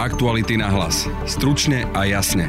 Aktuality 0.00 0.56
na 0.56 0.72
hlas. 0.72 1.04
Stručne 1.28 1.84
a 1.92 2.08
jasne. 2.08 2.48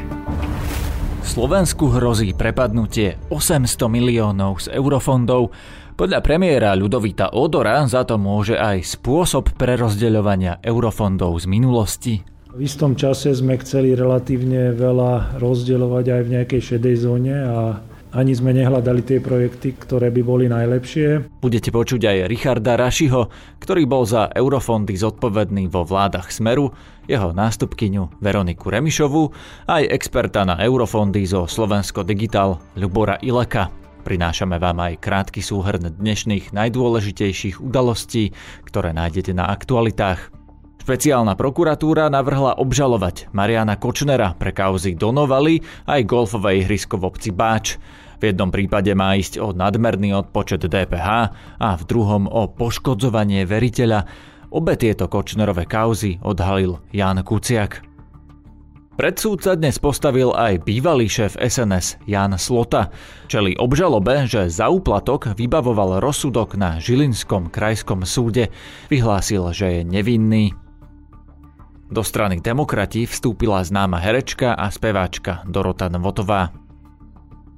Slovensku 1.20 1.92
hrozí 1.92 2.32
prepadnutie 2.32 3.20
800 3.28 3.92
miliónov 3.92 4.64
z 4.64 4.72
eurofondov. 4.72 5.52
Podľa 6.00 6.24
premiéra 6.24 6.72
Ľudovita 6.80 7.36
Odora 7.36 7.84
za 7.92 8.08
to 8.08 8.16
môže 8.16 8.56
aj 8.56 8.96
spôsob 8.96 9.52
prerozdeľovania 9.60 10.64
eurofondov 10.64 11.44
z 11.44 11.46
minulosti. 11.52 12.16
V 12.56 12.64
istom 12.64 12.96
čase 12.96 13.36
sme 13.36 13.60
chceli 13.60 14.00
relatívne 14.00 14.72
veľa 14.72 15.36
rozdeľovať 15.44 16.06
aj 16.08 16.22
v 16.24 16.32
nejakej 16.32 16.62
šedej 16.64 16.96
zóne 17.04 17.36
a 17.36 17.84
ani 18.12 18.36
sme 18.36 18.52
nehľadali 18.52 19.02
tie 19.08 19.20
projekty, 19.24 19.76
ktoré 19.76 20.12
by 20.12 20.22
boli 20.22 20.46
najlepšie. 20.52 21.40
Budete 21.40 21.72
počuť 21.72 22.02
aj 22.04 22.18
Richarda 22.28 22.76
Rašiho, 22.76 23.32
ktorý 23.64 23.88
bol 23.88 24.04
za 24.04 24.28
eurofondy 24.32 24.96
zodpovedný 24.96 25.72
vo 25.72 25.88
vládach 25.88 26.32
Smeru, 26.32 26.76
jeho 27.08 27.32
nástupkyňu 27.32 28.24
Veroniku 28.24 28.72
Remišovu, 28.72 29.32
aj 29.72 29.84
experta 29.90 30.44
na 30.44 30.60
eurofondy 30.60 31.24
zo 31.24 31.48
Slovensko 31.48 32.04
Digital 32.04 32.60
Ľubora 32.76 33.20
Ileka. 33.24 33.72
Prinášame 34.02 34.58
vám 34.58 34.82
aj 34.82 34.98
krátky 34.98 35.46
súhrn 35.46 35.86
dnešných 35.94 36.58
najdôležitejších 36.58 37.62
udalostí, 37.62 38.34
ktoré 38.66 38.98
nájdete 38.98 39.38
na 39.38 39.46
aktualitách. 39.54 40.41
Špeciálna 40.82 41.38
prokuratúra 41.38 42.10
navrhla 42.10 42.58
obžalovať 42.58 43.30
Mariana 43.38 43.78
Kočnera 43.78 44.34
pre 44.34 44.50
kauzy 44.50 44.98
Donovali 44.98 45.62
aj 45.86 46.02
golfové 46.10 46.66
ihrisko 46.66 46.98
v 46.98 47.06
obci 47.06 47.30
Báč. 47.30 47.78
V 48.18 48.34
jednom 48.34 48.50
prípade 48.50 48.90
má 48.98 49.14
ísť 49.14 49.38
o 49.38 49.54
nadmerný 49.54 50.18
odpočet 50.18 50.66
DPH 50.66 51.10
a 51.62 51.70
v 51.78 51.84
druhom 51.86 52.26
o 52.26 52.50
poškodzovanie 52.50 53.46
veriteľa. 53.46 54.10
Obe 54.50 54.74
tieto 54.74 55.06
Kočnerové 55.06 55.70
kauzy 55.70 56.18
odhalil 56.26 56.82
Jan 56.90 57.22
Kuciak. 57.22 57.86
Pred 58.98 59.16
súd 59.22 59.46
sa 59.46 59.54
dnes 59.54 59.78
postavil 59.78 60.34
aj 60.34 60.66
bývalý 60.66 61.06
šéf 61.06 61.38
SNS 61.38 62.02
Jan 62.10 62.34
Slota. 62.42 62.90
Čeli 63.30 63.54
obžalobe, 63.54 64.26
že 64.26 64.50
za 64.50 64.74
úplatok 64.74 65.38
vybavoval 65.38 66.02
rozsudok 66.02 66.58
na 66.58 66.82
Žilinskom 66.82 67.54
krajskom 67.54 68.02
súde. 68.02 68.50
Vyhlásil, 68.90 69.46
že 69.54 69.78
je 69.78 69.82
nevinný. 69.86 70.58
Do 71.92 72.08
strany 72.08 72.40
demokrati 72.40 73.04
vstúpila 73.04 73.60
známa 73.68 74.00
herečka 74.00 74.56
a 74.56 74.72
speváčka 74.72 75.44
Dorota 75.44 75.92
Nvotová. 75.92 76.56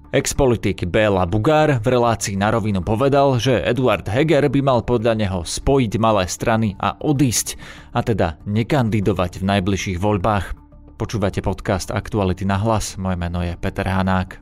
Ex-politik 0.09 0.89
Béla 0.89 1.29
Bugár 1.29 1.77
v 1.77 1.93
relácii 1.93 2.33
na 2.33 2.49
rovinu 2.49 2.81
povedal, 2.81 3.37
že 3.37 3.61
Eduard 3.61 4.09
Heger 4.09 4.49
by 4.49 4.61
mal 4.65 4.81
podľa 4.81 5.13
neho 5.21 5.39
spojiť 5.45 5.93
malé 6.01 6.25
strany 6.25 6.73
a 6.81 6.97
odísť, 6.97 7.61
a 7.93 8.01
teda 8.01 8.41
nekandidovať 8.49 9.37
v 9.37 9.53
najbližších 9.53 10.01
voľbách. 10.01 10.57
Počúvate 10.97 11.45
podcast 11.45 11.93
Aktuality 11.93 12.45
na 12.49 12.57
hlas, 12.57 12.97
moje 12.97 13.21
meno 13.21 13.45
je 13.45 13.53
Peter 13.57 13.85
Hanák. 13.85 14.41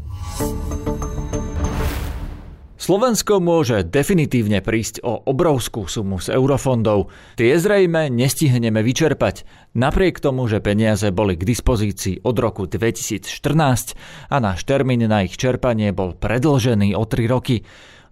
Slovensko 2.81 3.37
môže 3.37 3.85
definitívne 3.85 4.57
prísť 4.57 5.05
o 5.05 5.21
obrovskú 5.29 5.85
sumu 5.85 6.17
z 6.17 6.33
eurofondov. 6.33 7.13
Tie 7.37 7.53
zrejme 7.53 8.09
nestihneme 8.09 8.81
vyčerpať, 8.81 9.45
napriek 9.77 10.17
tomu, 10.17 10.49
že 10.49 10.65
peniaze 10.65 11.13
boli 11.13 11.37
k 11.37 11.45
dispozícii 11.45 12.25
od 12.25 12.33
roku 12.41 12.65
2014 12.65 14.33
a 14.33 14.35
náš 14.41 14.65
termín 14.65 15.05
na 15.05 15.21
ich 15.21 15.37
čerpanie 15.37 15.93
bol 15.93 16.17
predlžený 16.17 16.97
o 16.97 17.05
3 17.05 17.29
roky, 17.29 17.61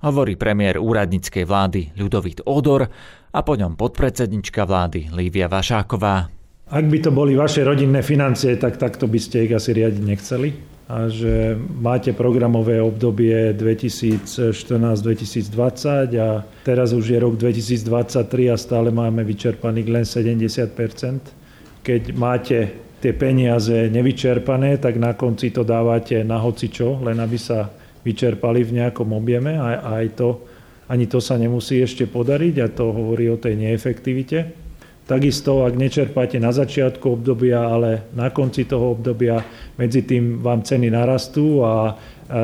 hovorí 0.05 0.37
premiér 0.37 0.77
úradníckej 0.77 1.49
vlády 1.49 1.97
Ľudovít 1.97 2.45
Odor 2.45 2.85
a 3.33 3.39
po 3.41 3.57
ňom 3.57 3.73
podpredsednička 3.73 4.69
vlády 4.69 5.09
Lívia 5.09 5.49
Vašáková. 5.49 6.29
Ak 6.69 6.85
by 6.85 6.97
to 7.01 7.09
boli 7.09 7.33
vaše 7.33 7.65
rodinné 7.65 8.05
financie, 8.05 8.53
tak 8.61 8.77
takto 8.77 9.09
by 9.09 9.17
ste 9.17 9.49
ich 9.49 9.53
asi 9.57 9.73
riadiť 9.73 10.03
nechceli 10.05 10.77
a 10.89 11.05
že 11.05 11.53
máte 11.77 12.17
programové 12.17 12.81
obdobie 12.81 13.53
2014-2020 13.53 16.17
a 16.17 16.41
teraz 16.65 16.97
už 16.97 17.13
je 17.13 17.17
rok 17.21 17.37
2023 17.37 18.49
a 18.49 18.57
stále 18.57 18.89
máme 18.89 19.21
vyčerpaných 19.21 19.85
len 19.85 20.01
70% 20.01 21.85
Keď 21.85 22.01
máte 22.17 22.57
tie 22.97 23.13
peniaze 23.13 23.85
nevyčerpané, 23.93 24.81
tak 24.81 24.97
na 24.97 25.13
konci 25.13 25.53
to 25.53 25.61
dávate 25.61 26.25
na 26.25 26.41
hocičo, 26.41 27.05
len 27.05 27.21
aby 27.21 27.37
sa 27.37 27.69
vyčerpali 28.01 28.65
v 28.65 28.81
nejakom 28.81 29.13
objeme 29.13 29.61
a 29.61 29.93
aj 30.01 30.17
to, 30.17 30.41
ani 30.89 31.05
to 31.05 31.21
sa 31.21 31.37
nemusí 31.37 31.85
ešte 31.85 32.09
podariť 32.09 32.65
a 32.65 32.67
to 32.73 32.89
hovorí 32.89 33.29
o 33.29 33.37
tej 33.37 33.61
neefektivite. 33.61 34.68
Takisto, 35.09 35.65
ak 35.65 35.73
nečerpáte 35.73 36.37
na 36.37 36.53
začiatku 36.53 37.17
obdobia, 37.17 37.65
ale 37.65 38.13
na 38.13 38.29
konci 38.29 38.69
toho 38.69 38.93
obdobia, 38.93 39.41
medzi 39.73 40.05
tým 40.05 40.37
vám 40.37 40.61
ceny 40.61 40.93
narastú 40.93 41.65
a 41.65 41.97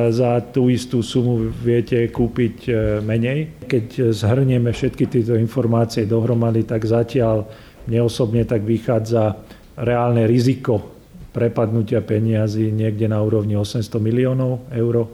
za 0.10 0.42
tú 0.50 0.74
istú 0.74 1.06
sumu 1.06 1.54
viete 1.54 2.10
kúpiť 2.10 2.56
e, 2.66 2.72
menej. 3.06 3.70
Keď 3.70 4.10
zhrnieme 4.10 4.74
všetky 4.74 5.06
tieto 5.06 5.38
informácie 5.38 6.10
dohromady, 6.10 6.66
tak 6.66 6.90
zatiaľ 6.90 7.46
mne 7.86 8.02
osobne 8.02 8.42
tak 8.50 8.66
vychádza 8.66 9.38
reálne 9.78 10.26
riziko 10.26 10.82
prepadnutia 11.38 12.02
peniazy 12.02 12.74
niekde 12.74 13.06
na 13.06 13.22
úrovni 13.22 13.54
800 13.54 13.94
miliónov 14.02 14.66
eur, 14.74 15.06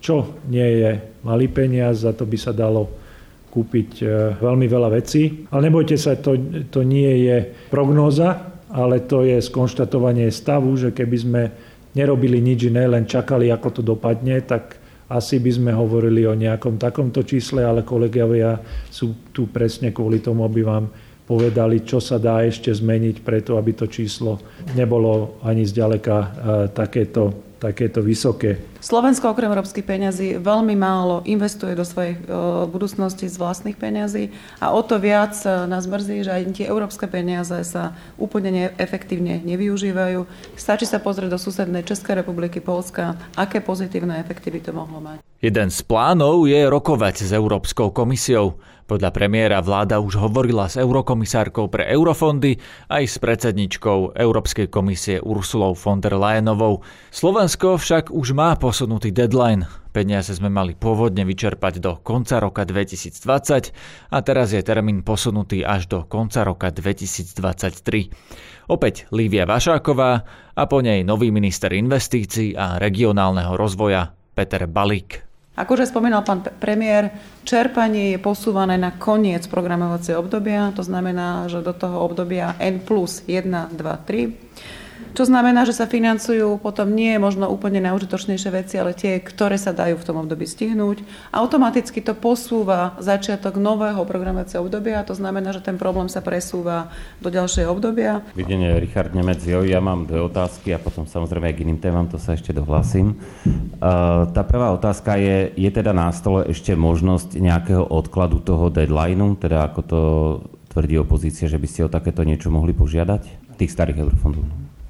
čo 0.00 0.40
nie 0.48 0.80
je 0.80 0.90
malý 1.20 1.52
peniaz, 1.52 2.08
za 2.08 2.16
to 2.16 2.24
by 2.24 2.38
sa 2.40 2.56
dalo 2.56 3.03
kúpiť 3.54 3.90
e, 4.02 4.04
veľmi 4.42 4.66
veľa 4.66 4.90
vecí. 4.90 5.46
Ale 5.54 5.70
nebojte 5.70 5.94
sa, 5.94 6.18
to, 6.18 6.34
to 6.74 6.82
nie 6.82 7.30
je 7.30 7.70
prognóza, 7.70 8.58
ale 8.74 9.06
to 9.06 9.22
je 9.22 9.38
skonštatovanie 9.38 10.26
stavu, 10.34 10.74
že 10.74 10.90
keby 10.90 11.16
sme 11.16 11.42
nerobili 11.94 12.42
nič 12.42 12.66
iné, 12.66 12.90
len 12.90 13.06
čakali, 13.06 13.54
ako 13.54 13.68
to 13.78 13.82
dopadne, 13.86 14.42
tak 14.42 14.82
asi 15.06 15.38
by 15.38 15.50
sme 15.54 15.70
hovorili 15.70 16.26
o 16.26 16.34
nejakom 16.34 16.74
takomto 16.74 17.22
čísle, 17.22 17.62
ale 17.62 17.86
kolegovia 17.86 18.58
sú 18.90 19.30
tu 19.30 19.46
presne 19.46 19.94
kvôli 19.94 20.18
tomu, 20.18 20.42
aby 20.42 20.66
vám 20.66 20.90
povedali, 21.24 21.86
čo 21.86 22.02
sa 22.02 22.18
dá 22.18 22.42
ešte 22.42 22.74
zmeniť 22.74 23.22
preto, 23.22 23.54
aby 23.54 23.78
to 23.78 23.86
číslo 23.86 24.42
nebolo 24.74 25.38
ani 25.46 25.62
zďaleka 25.62 26.16
e, 26.18 26.28
takéto 26.74 27.54
takéto 27.64 28.04
vysoké. 28.04 28.73
Slovensko 28.84 29.32
okrem 29.32 29.48
európskych 29.48 29.80
peňazí 29.80 30.36
veľmi 30.44 30.76
málo 30.76 31.24
investuje 31.24 31.72
do 31.72 31.88
svojej 31.88 32.20
budúcnosti 32.68 33.32
z 33.32 33.40
vlastných 33.40 33.80
peňazí 33.80 34.28
a 34.60 34.76
o 34.76 34.84
to 34.84 35.00
viac 35.00 35.32
e, 35.40 35.64
nás 35.64 35.88
mrzí, 35.88 36.28
že 36.28 36.28
aj 36.28 36.42
tie 36.52 36.68
európske 36.68 37.08
peniaze 37.08 37.56
sa 37.64 37.96
úplne 38.20 38.76
efektívne 38.76 39.40
nevyužívajú. 39.40 40.28
Stačí 40.60 40.84
sa 40.84 41.00
pozrieť 41.00 41.32
do 41.32 41.40
susednej 41.40 41.80
Českej 41.80 42.20
republiky, 42.20 42.60
Polska, 42.60 43.16
aké 43.40 43.64
pozitívne 43.64 44.20
efekty 44.20 44.52
by 44.52 44.60
to 44.60 44.76
mohlo 44.76 45.00
mať. 45.00 45.24
Jeden 45.40 45.72
z 45.72 45.80
plánov 45.88 46.44
je 46.44 46.68
rokovať 46.68 47.24
s 47.24 47.30
Európskou 47.32 47.88
komisiou. 47.88 48.60
Podľa 48.84 49.16
premiéra 49.16 49.64
vláda 49.64 49.96
už 49.96 50.20
hovorila 50.20 50.68
s 50.68 50.76
eurokomisárkou 50.76 51.72
pre 51.72 51.88
eurofondy 51.88 52.60
aj 52.92 53.04
s 53.08 53.16
predsedničkou 53.16 54.12
Európskej 54.12 54.68
komisie 54.68 55.24
Ursulou 55.24 55.72
von 55.72 56.04
der 56.04 56.12
Leyenovou. 56.12 56.84
Slovensko 57.08 57.80
však 57.80 58.12
už 58.12 58.36
má 58.36 58.52
posunutý 58.74 59.14
deadline. 59.14 59.70
Peniaze 59.94 60.34
sme 60.34 60.50
mali 60.50 60.74
pôvodne 60.74 61.22
vyčerpať 61.22 61.78
do 61.78 61.94
konca 62.02 62.42
roka 62.42 62.66
2020 62.66 63.70
a 64.10 64.18
teraz 64.18 64.50
je 64.50 64.58
termín 64.66 65.06
posunutý 65.06 65.62
až 65.62 65.86
do 65.86 66.02
konca 66.02 66.42
roka 66.42 66.74
2023. 66.74 67.38
Opäť 68.66 69.06
Lívia 69.14 69.46
Vašáková 69.46 70.26
a 70.58 70.62
po 70.66 70.82
nej 70.82 71.06
nový 71.06 71.30
minister 71.30 71.70
investícií 71.70 72.58
a 72.58 72.82
regionálneho 72.82 73.54
rozvoja 73.54 74.10
Peter 74.34 74.66
Balík. 74.66 75.22
Ako 75.54 75.78
už 75.78 75.94
spomínal 75.94 76.26
pán 76.26 76.42
premiér, 76.42 77.14
čerpanie 77.46 78.10
je 78.10 78.18
posúvané 78.18 78.74
na 78.74 78.90
koniec 78.90 79.46
programovacieho 79.46 80.18
obdobia, 80.18 80.74
to 80.74 80.82
znamená, 80.82 81.46
že 81.46 81.62
do 81.62 81.70
toho 81.70 82.02
obdobia 82.02 82.58
N 82.58 82.82
plus 82.82 83.22
1, 83.30 83.70
2, 83.70 83.78
3 83.78 84.43
Čo 85.14 85.30
znamená, 85.30 85.62
že 85.62 85.72
sa 85.72 85.86
financujú 85.86 86.58
potom 86.58 86.90
nie 86.90 87.14
možno 87.22 87.46
úplne 87.46 87.78
najužitočnejšie 87.78 88.50
veci, 88.50 88.74
ale 88.82 88.98
tie, 88.98 89.22
ktoré 89.22 89.54
sa 89.54 89.70
dajú 89.70 89.94
v 89.94 90.06
tom 90.06 90.18
období 90.18 90.42
stihnúť. 90.42 91.06
Automaticky 91.30 92.02
to 92.02 92.18
posúva 92.18 92.98
začiatok 92.98 93.62
nového 93.62 94.02
programovacieho 94.02 94.66
obdobia 94.66 95.00
a 95.00 95.06
to 95.06 95.14
znamená, 95.14 95.54
že 95.54 95.62
ten 95.62 95.78
problém 95.78 96.10
sa 96.10 96.18
presúva 96.18 96.90
do 97.22 97.30
ďalšieho 97.30 97.70
obdobia. 97.70 98.26
Videnie 98.34 98.74
Richard 98.82 99.14
Nemec, 99.14 99.38
jo, 99.46 99.62
ja 99.62 99.78
mám 99.78 100.10
dve 100.10 100.18
otázky 100.18 100.74
a 100.74 100.82
potom 100.82 101.06
samozrejme 101.06 101.48
aj 101.50 101.54
k 101.54 101.62
iným 101.62 101.78
témam, 101.78 102.10
to 102.10 102.18
sa 102.18 102.34
ešte 102.34 102.50
dohlasím. 102.50 103.14
Uh, 103.78 104.26
tá 104.34 104.42
prvá 104.42 104.74
otázka 104.74 105.14
je, 105.14 105.54
je 105.54 105.70
teda 105.70 105.94
na 105.94 106.10
stole 106.10 106.50
ešte 106.50 106.74
možnosť 106.74 107.38
nejakého 107.38 107.86
odkladu 107.86 108.42
toho 108.42 108.66
deadlineu, 108.66 109.38
teda 109.38 109.70
ako 109.70 109.80
to 109.86 110.00
tvrdí 110.74 110.98
opozícia, 110.98 111.46
že 111.46 111.62
by 111.62 111.66
ste 111.70 111.86
o 111.86 111.92
takéto 111.92 112.26
niečo 112.26 112.50
mohli 112.50 112.74
požiadať? 112.74 113.44
tých 113.54 113.70
starých 113.70 114.02
eurofondov. 114.02 114.44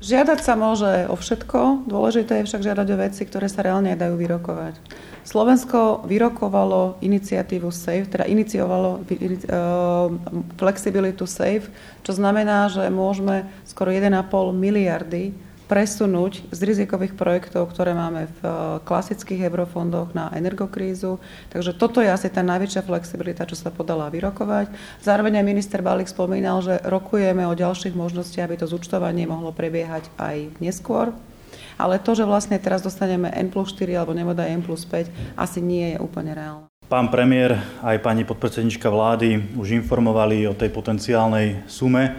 Žiadať 0.04 0.38
sa 0.44 0.52
môže 0.52 1.08
o 1.08 1.16
všetko, 1.16 1.88
dôležité 1.88 2.44
je 2.44 2.46
však 2.52 2.60
žiadať 2.60 2.86
o 2.92 3.00
veci, 3.00 3.24
ktoré 3.24 3.48
sa 3.48 3.64
reálne 3.64 3.96
dajú 3.96 4.20
vyrokovať. 4.20 4.76
Slovensko 5.24 6.04
vyrokovalo 6.04 7.00
iniciatívu 7.00 7.72
SAFE, 7.72 8.12
teda 8.12 8.28
iniciovalo 8.28 9.00
uh, 9.00 10.12
flexibilitu 10.60 11.24
SAFE, 11.24 11.72
čo 12.04 12.12
znamená, 12.12 12.68
že 12.68 12.84
môžeme 12.92 13.48
skoro 13.64 13.88
1,5 13.88 14.12
miliardy 14.52 15.32
presunúť 15.64 16.44
z 16.52 16.61
rizikových 16.61 17.16
projektov, 17.16 17.72
ktoré 17.72 17.96
máme 17.96 18.28
v 18.28 18.40
eh, 18.44 18.52
klasických 18.84 19.49
eurofondoch 19.49 20.12
na 20.12 20.28
energokrízu. 20.37 21.16
Takže 21.49 21.72
toto 21.76 22.05
je 22.05 22.12
asi 22.12 22.28
tá 22.28 22.44
najväčšia 22.44 22.84
flexibilita, 22.84 23.49
čo 23.49 23.56
sa 23.56 23.72
podala 23.72 24.12
vyrokovať. 24.12 24.72
Zároveň 25.00 25.40
aj 25.40 25.49
minister 25.49 25.81
Balík 25.81 26.08
spomínal, 26.08 26.61
že 26.61 26.81
rokujeme 26.84 27.49
o 27.49 27.56
ďalších 27.56 27.96
možnostiach, 27.96 28.49
aby 28.49 28.61
to 28.61 28.69
zúčtovanie 28.69 29.25
mohlo 29.25 29.50
prebiehať 29.50 30.12
aj 30.20 30.61
neskôr. 30.61 31.16
Ale 31.75 31.99
to, 31.99 32.14
že 32.14 32.28
vlastne 32.28 32.55
teraz 32.62 32.87
dostaneme 32.87 33.31
N 33.34 33.50
plus 33.50 33.75
4 33.75 33.99
alebo 33.99 34.14
nemoda 34.14 34.46
N 34.46 34.62
plus 34.62 34.87
5, 34.87 35.34
asi 35.34 35.58
nie 35.58 35.94
je 35.94 35.99
úplne 35.99 36.31
reálne. 36.31 36.70
Pán 36.84 37.08
premiér 37.08 37.56
aj 37.81 37.96
pani 38.05 38.28
podpredsednička 38.28 38.93
vlády 38.93 39.56
už 39.56 39.72
informovali 39.72 40.44
o 40.44 40.52
tej 40.52 40.69
potenciálnej 40.69 41.64
sume 41.64 42.12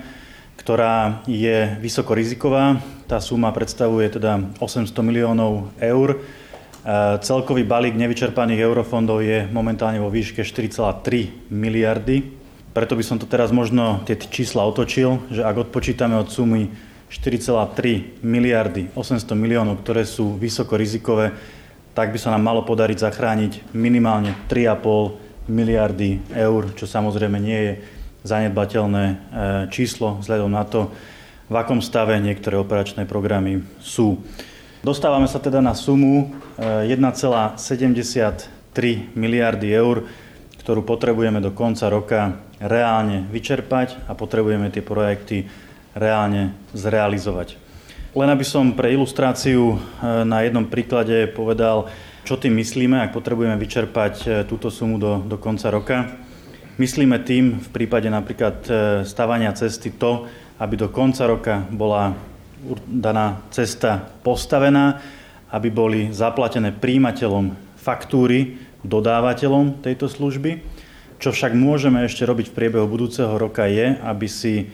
ktorá 0.56 1.22
je 1.30 1.78
vysoko 1.80 2.16
riziková. 2.18 2.82
Tá 3.06 3.22
suma 3.22 3.54
predstavuje 3.54 4.10
teda 4.10 4.42
800 4.58 4.92
miliónov 5.06 5.70
eur. 5.78 6.18
E, 6.18 6.18
celkový 7.22 7.62
balík 7.62 7.94
nevyčerpaných 7.94 8.66
eurofondov 8.66 9.22
je 9.22 9.46
momentálne 9.52 10.02
vo 10.02 10.10
výške 10.10 10.42
4,3 10.42 11.54
miliardy. 11.54 12.26
Preto 12.76 12.98
by 12.98 13.04
som 13.06 13.18
to 13.22 13.30
teraz 13.30 13.54
možno 13.56 14.04
tie 14.04 14.20
čísla 14.20 14.68
otočil, 14.68 15.24
že 15.32 15.46
ak 15.46 15.70
odpočítame 15.70 16.18
od 16.18 16.28
sumy 16.28 16.74
4,3 17.08 18.26
miliardy 18.26 18.92
800 18.98 19.32
miliónov, 19.38 19.86
ktoré 19.86 20.04
sú 20.04 20.36
vysoko 20.36 20.76
rizikové, 20.76 21.32
tak 21.96 22.12
by 22.12 22.20
sa 22.20 22.36
nám 22.36 22.44
malo 22.44 22.68
podariť 22.68 22.98
zachrániť 23.00 23.72
minimálne 23.72 24.36
3,5 24.52 25.48
miliardy 25.48 26.20
eur, 26.34 26.74
čo 26.76 26.90
samozrejme 26.90 27.38
nie 27.40 27.60
je 27.62 27.74
zanedbateľné 28.26 29.06
e, 29.06 29.16
číslo 29.70 30.18
vzhľadom 30.20 30.50
na 30.50 30.66
to, 30.66 30.90
v 31.46 31.56
akom 31.62 31.78
stave 31.78 32.18
niektoré 32.18 32.58
operačné 32.58 33.06
programy 33.06 33.62
sú. 33.78 34.18
Dostávame 34.82 35.30
sa 35.30 35.38
teda 35.38 35.62
na 35.62 35.78
sumu 35.78 36.34
1,73 36.58 37.62
e, 38.82 38.98
miliardy 39.14 39.70
eur, 39.70 40.10
ktorú 40.66 40.82
potrebujeme 40.82 41.38
do 41.38 41.54
konca 41.54 41.86
roka 41.86 42.42
reálne 42.58 43.30
vyčerpať 43.30 44.10
a 44.10 44.18
potrebujeme 44.18 44.74
tie 44.74 44.82
projekty 44.82 45.46
reálne 45.94 46.58
zrealizovať. 46.74 47.62
Len 48.16 48.30
aby 48.32 48.46
som 48.48 48.74
pre 48.74 48.90
ilustráciu 48.98 49.78
e, 49.78 49.78
na 50.26 50.42
jednom 50.42 50.66
príklade 50.66 51.30
povedal, 51.30 51.94
čo 52.26 52.42
tým 52.42 52.58
myslíme, 52.58 53.06
ak 53.06 53.14
potrebujeme 53.14 53.54
vyčerpať 53.54 54.50
túto 54.50 54.74
sumu 54.74 54.98
do, 54.98 55.22
do 55.22 55.38
konca 55.38 55.70
roka. 55.70 56.25
Myslíme 56.76 57.24
tým 57.24 57.56
v 57.56 57.70
prípade 57.72 58.12
napríklad 58.12 58.58
e, 58.68 58.72
stavania 59.08 59.56
cesty 59.56 59.96
to, 59.96 60.28
aby 60.60 60.76
do 60.76 60.92
konca 60.92 61.24
roka 61.24 61.64
bola 61.72 62.12
daná 62.84 63.40
cesta 63.48 64.04
postavená, 64.20 65.00
aby 65.56 65.72
boli 65.72 66.12
zaplatené 66.12 66.76
príjimateľom 66.76 67.56
faktúry, 67.80 68.60
dodávateľom 68.84 69.80
tejto 69.88 70.12
služby. 70.12 70.60
Čo 71.16 71.32
však 71.32 71.56
môžeme 71.56 72.04
ešte 72.04 72.28
robiť 72.28 72.52
v 72.52 72.58
priebehu 72.60 72.92
budúceho 72.92 73.40
roka 73.40 73.64
je, 73.72 73.96
aby 74.04 74.28
si 74.28 74.68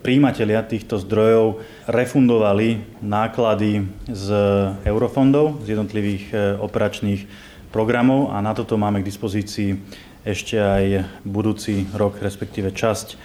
príjimatelia 0.00 0.64
týchto 0.64 0.96
zdrojov 1.04 1.60
refundovali 1.84 2.80
náklady 3.04 3.84
z 4.08 4.26
eurofondov, 4.88 5.68
z 5.68 5.76
jednotlivých 5.76 6.24
e, 6.32 6.36
operačných 6.64 7.52
programov 7.68 8.32
a 8.32 8.40
na 8.40 8.56
toto 8.56 8.80
máme 8.80 9.04
k 9.04 9.08
dispozícii 9.12 10.00
ešte 10.22 10.54
aj 10.54 11.06
budúci 11.26 11.86
rok, 11.94 12.22
respektíve 12.22 12.70
časť 12.70 13.06
e, 13.10 13.16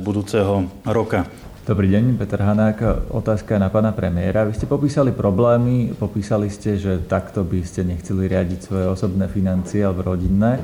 budúceho 0.00 0.68
roka. 0.84 1.24
Dobrý 1.66 1.90
deň, 1.90 2.14
Peter 2.14 2.38
Hanák. 2.38 3.10
Otázka 3.10 3.58
na 3.58 3.72
pána 3.72 3.90
premiéra. 3.90 4.46
Vy 4.46 4.54
ste 4.54 4.70
popísali 4.70 5.10
problémy, 5.10 5.96
popísali 5.98 6.46
ste, 6.46 6.78
že 6.78 7.02
takto 7.02 7.42
by 7.42 7.64
ste 7.66 7.82
nechceli 7.82 8.30
riadiť 8.30 8.60
svoje 8.62 8.86
osobné 8.86 9.26
financie 9.26 9.82
alebo 9.82 10.14
rodinné. 10.14 10.62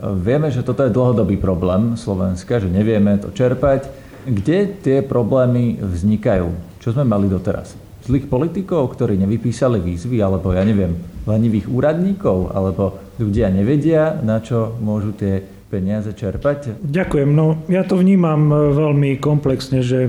Vieme, 0.00 0.48
že 0.48 0.64
toto 0.64 0.86
je 0.86 0.94
dlhodobý 0.94 1.36
problém 1.36 1.98
Slovenska, 1.98 2.62
že 2.62 2.70
nevieme 2.70 3.18
to 3.20 3.34
čerpať. 3.34 3.90
Kde 4.24 4.78
tie 4.80 5.04
problémy 5.04 5.82
vznikajú? 5.82 6.48
Čo 6.80 6.96
sme 6.96 7.04
mali 7.04 7.26
doteraz? 7.28 7.87
Zlých 8.08 8.24
politikov, 8.32 8.96
ktorí 8.96 9.20
nevypísali 9.20 9.84
výzvy, 9.84 10.24
alebo 10.24 10.56
ja 10.56 10.64
neviem, 10.64 10.96
lenivých 11.28 11.68
úradníkov, 11.68 12.56
alebo 12.56 12.96
ľudia 13.20 13.52
nevedia, 13.52 14.16
na 14.24 14.40
čo 14.40 14.72
môžu 14.80 15.12
tie 15.12 15.44
peniaze 15.68 16.08
čerpať? 16.16 16.80
Ďakujem. 16.80 17.28
No, 17.28 17.60
ja 17.68 17.84
to 17.84 18.00
vnímam 18.00 18.48
e, 18.48 18.72
veľmi 18.72 19.10
komplexne, 19.20 19.84
že 19.84 20.08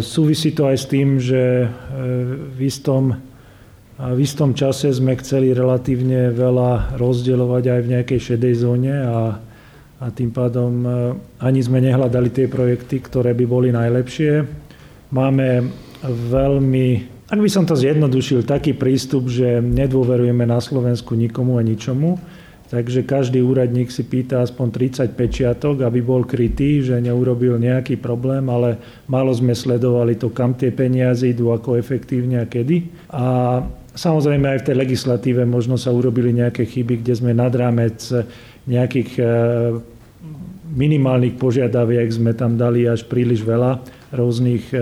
súvisí 0.00 0.54
to 0.54 0.70
aj 0.70 0.76
s 0.78 0.86
tým, 0.86 1.18
že 1.18 1.66
e, 1.66 1.68
v 2.54 2.58
istom, 2.62 3.18
v 3.98 4.18
istom 4.22 4.54
čase 4.54 4.94
sme 4.94 5.18
chceli 5.18 5.50
relatívne 5.50 6.30
veľa 6.30 6.94
rozdielovať 6.94 7.64
aj 7.66 7.80
v 7.82 7.90
nejakej 7.98 8.20
šedej 8.22 8.54
zóne 8.54 8.94
a, 8.94 9.34
a 9.98 10.06
tým 10.14 10.30
pádom 10.30 10.72
e, 10.86 10.88
ani 11.42 11.58
sme 11.58 11.82
nehľadali 11.82 12.30
tie 12.30 12.46
projekty, 12.46 13.02
ktoré 13.02 13.34
by 13.34 13.44
boli 13.50 13.68
najlepšie. 13.74 14.46
Máme 15.10 15.66
veľmi 16.06 17.18
ak 17.28 17.44
by 17.44 17.50
som 17.52 17.68
to 17.68 17.76
zjednodušil, 17.76 18.40
taký 18.48 18.72
prístup, 18.72 19.28
že 19.28 19.60
nedôverujeme 19.60 20.48
na 20.48 20.64
Slovensku 20.64 21.12
nikomu 21.12 21.60
a 21.60 21.62
ničomu, 21.62 22.16
takže 22.72 23.04
každý 23.04 23.44
úradník 23.44 23.92
si 23.92 24.00
pýta 24.08 24.40
aspoň 24.40 24.96
30 25.04 25.12
pečiatok, 25.12 25.84
aby 25.84 26.00
bol 26.00 26.24
krytý, 26.24 26.80
že 26.80 26.96
neurobil 26.96 27.60
nejaký 27.60 28.00
problém, 28.00 28.48
ale 28.48 28.80
málo 29.12 29.28
sme 29.36 29.52
sledovali 29.52 30.16
to, 30.16 30.32
kam 30.32 30.56
tie 30.56 30.72
peniaze 30.72 31.28
idú, 31.28 31.52
ako 31.52 31.76
efektívne 31.76 32.40
a 32.40 32.48
kedy. 32.48 33.12
A 33.12 33.60
samozrejme 33.92 34.48
aj 34.48 34.64
v 34.64 34.66
tej 34.72 34.76
legislatíve 34.88 35.44
možno 35.44 35.76
sa 35.76 35.92
urobili 35.92 36.32
nejaké 36.32 36.64
chyby, 36.64 37.04
kde 37.04 37.12
sme 37.12 37.36
nad 37.36 37.52
rámec 37.52 38.08
nejakých 38.64 39.10
e, 39.20 39.24
minimálnych 40.72 41.36
požiadaviek 41.36 42.08
sme 42.08 42.32
tam 42.32 42.56
dali 42.56 42.88
až 42.88 43.04
príliš 43.04 43.44
veľa 43.44 43.84
rôznych 44.16 44.64
e, 44.72 44.80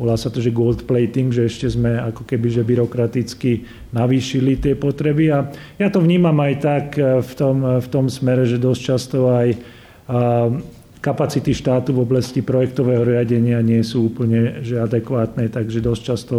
volá 0.00 0.16
sa 0.16 0.32
to, 0.32 0.40
že 0.40 0.54
gold 0.54 0.88
plating, 0.88 1.28
že 1.28 1.48
ešte 1.48 1.68
sme 1.68 2.00
ako 2.00 2.24
keby 2.24 2.48
že 2.48 2.62
byrokraticky 2.64 3.68
navýšili 3.92 4.56
tie 4.56 4.74
potreby. 4.74 5.24
A 5.32 5.38
ja 5.76 5.88
to 5.92 6.00
vnímam 6.00 6.36
aj 6.40 6.54
tak 6.60 6.86
e, 6.96 7.20
v 7.20 7.32
tom, 7.36 7.56
e, 7.60 7.78
v 7.80 7.88
tom 7.92 8.06
smere, 8.08 8.48
že 8.48 8.60
dosť 8.60 8.80
často 8.82 9.18
aj 9.32 9.48
kapacity 11.02 11.54
štátu 11.54 11.94
v 11.94 12.04
oblasti 12.04 12.42
projektového 12.42 13.06
riadenia 13.06 13.62
nie 13.64 13.80
sú 13.86 14.12
úplne 14.12 14.60
že 14.66 14.82
adekvátne, 14.82 15.48
takže 15.48 15.78
dosť 15.82 16.02
často 16.02 16.36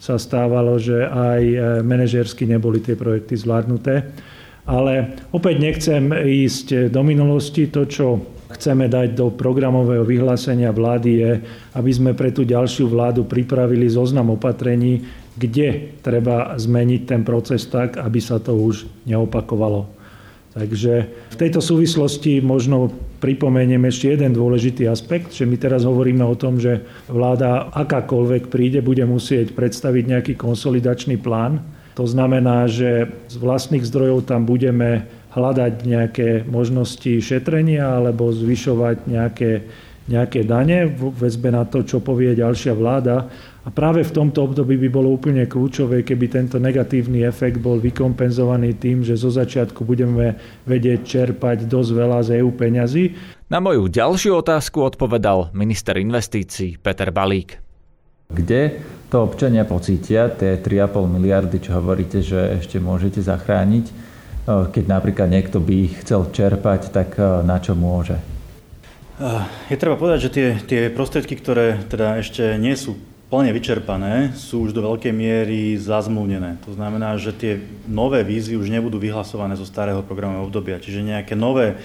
sa 0.00 0.16
stávalo, 0.16 0.80
že 0.80 1.04
aj 1.04 1.42
e, 1.44 1.56
manažersky 1.84 2.48
neboli 2.48 2.80
tie 2.80 2.96
projekty 2.96 3.36
zvládnuté. 3.36 4.08
Ale 4.64 5.20
opäť 5.34 5.56
nechcem 5.60 6.08
ísť 6.14 6.88
do 6.88 7.02
minulosti. 7.04 7.68
To, 7.68 7.84
čo 7.84 8.22
chceme 8.56 8.90
dať 8.90 9.14
do 9.14 9.30
programového 9.30 10.02
vyhlásenia 10.02 10.74
vlády 10.74 11.10
je, 11.10 11.32
aby 11.74 11.90
sme 11.90 12.10
pre 12.12 12.34
tú 12.34 12.42
ďalšiu 12.42 12.90
vládu 12.90 13.26
pripravili 13.26 13.86
zoznam 13.86 14.34
opatrení, 14.34 15.06
kde 15.38 15.96
treba 16.02 16.52
zmeniť 16.58 17.00
ten 17.06 17.22
proces 17.22 17.64
tak, 17.70 17.96
aby 17.96 18.18
sa 18.18 18.42
to 18.42 18.52
už 18.58 18.90
neopakovalo. 19.06 20.00
Takže 20.50 20.92
v 21.30 21.36
tejto 21.38 21.62
súvislosti 21.62 22.42
možno 22.42 22.90
pripomeniem 23.22 23.86
ešte 23.86 24.18
jeden 24.18 24.34
dôležitý 24.34 24.90
aspekt, 24.90 25.30
že 25.30 25.46
my 25.46 25.54
teraz 25.54 25.86
hovoríme 25.86 26.26
o 26.26 26.34
tom, 26.34 26.58
že 26.58 26.82
vláda 27.06 27.70
akákoľvek 27.70 28.50
príde, 28.50 28.82
bude 28.82 29.06
musieť 29.06 29.54
predstaviť 29.54 30.04
nejaký 30.10 30.32
konsolidačný 30.34 31.22
plán. 31.22 31.62
To 31.94 32.02
znamená, 32.02 32.66
že 32.66 33.06
z 33.30 33.36
vlastných 33.38 33.86
zdrojov 33.86 34.26
tam 34.26 34.42
budeme 34.42 35.06
hľadať 35.30 35.74
nejaké 35.86 36.28
možnosti 36.46 37.22
šetrenia 37.22 37.98
alebo 37.98 38.34
zvyšovať 38.34 38.96
nejaké 39.06 39.50
nejaké 40.10 40.42
dane 40.42 40.90
v 40.90 41.14
väzbe 41.14 41.54
na 41.54 41.62
to, 41.62 41.86
čo 41.86 42.02
povie 42.02 42.34
ďalšia 42.34 42.74
vláda. 42.74 43.30
A 43.62 43.68
práve 43.70 44.02
v 44.02 44.10
tomto 44.10 44.50
období 44.50 44.74
by 44.74 44.88
bolo 44.90 45.14
úplne 45.14 45.46
kľúčové, 45.46 46.02
keby 46.02 46.26
tento 46.26 46.58
negatívny 46.58 47.22
efekt 47.22 47.62
bol 47.62 47.78
vykompenzovaný 47.78 48.74
tým, 48.80 49.06
že 49.06 49.14
zo 49.14 49.30
začiatku 49.30 49.86
budeme 49.86 50.34
vedieť 50.66 51.00
čerpať 51.06 51.70
dosť 51.70 51.90
veľa 51.94 52.18
z 52.26 52.28
EU 52.42 52.50
peňazí. 52.50 53.14
Na 53.52 53.62
moju 53.62 53.86
ďalšiu 53.86 54.34
otázku 54.40 54.82
odpovedal 54.82 55.54
minister 55.54 55.94
investícií 56.00 56.80
Peter 56.82 57.14
Balík. 57.14 57.60
Kde 58.30 58.80
to 59.10 59.26
občania 59.26 59.66
pocítia, 59.66 60.30
tie 60.30 60.58
3,5 60.62 61.06
miliardy, 61.10 61.58
čo 61.58 61.76
hovoríte, 61.76 62.22
že 62.22 62.62
ešte 62.62 62.78
môžete 62.78 63.18
zachrániť, 63.20 64.09
keď 64.46 64.84
napríklad 64.88 65.28
niekto 65.28 65.60
by 65.60 66.00
chcel 66.04 66.28
čerpať, 66.32 66.92
tak 66.92 67.20
na 67.20 67.60
čo 67.60 67.76
môže? 67.76 68.16
Je 69.68 69.76
treba 69.76 70.00
povedať, 70.00 70.18
že 70.26 70.30
tie, 70.32 70.48
tie 70.64 70.80
prostriedky, 70.88 71.36
ktoré 71.36 71.76
teda 71.92 72.16
ešte 72.24 72.56
nie 72.56 72.72
sú 72.72 72.96
plne 73.30 73.52
vyčerpané, 73.54 74.34
sú 74.34 74.66
už 74.66 74.74
do 74.74 74.82
veľkej 74.82 75.14
miery 75.14 75.78
zazmluvnené. 75.78 76.58
To 76.66 76.74
znamená, 76.74 77.14
že 77.14 77.30
tie 77.30 77.62
nové 77.86 78.26
výzvy 78.26 78.58
už 78.58 78.72
nebudú 78.72 78.98
vyhlasované 78.98 79.54
zo 79.54 79.68
starého 79.68 80.02
programového 80.02 80.50
obdobia. 80.50 80.82
Čiže 80.82 81.04
nejaké 81.04 81.38
nové 81.38 81.78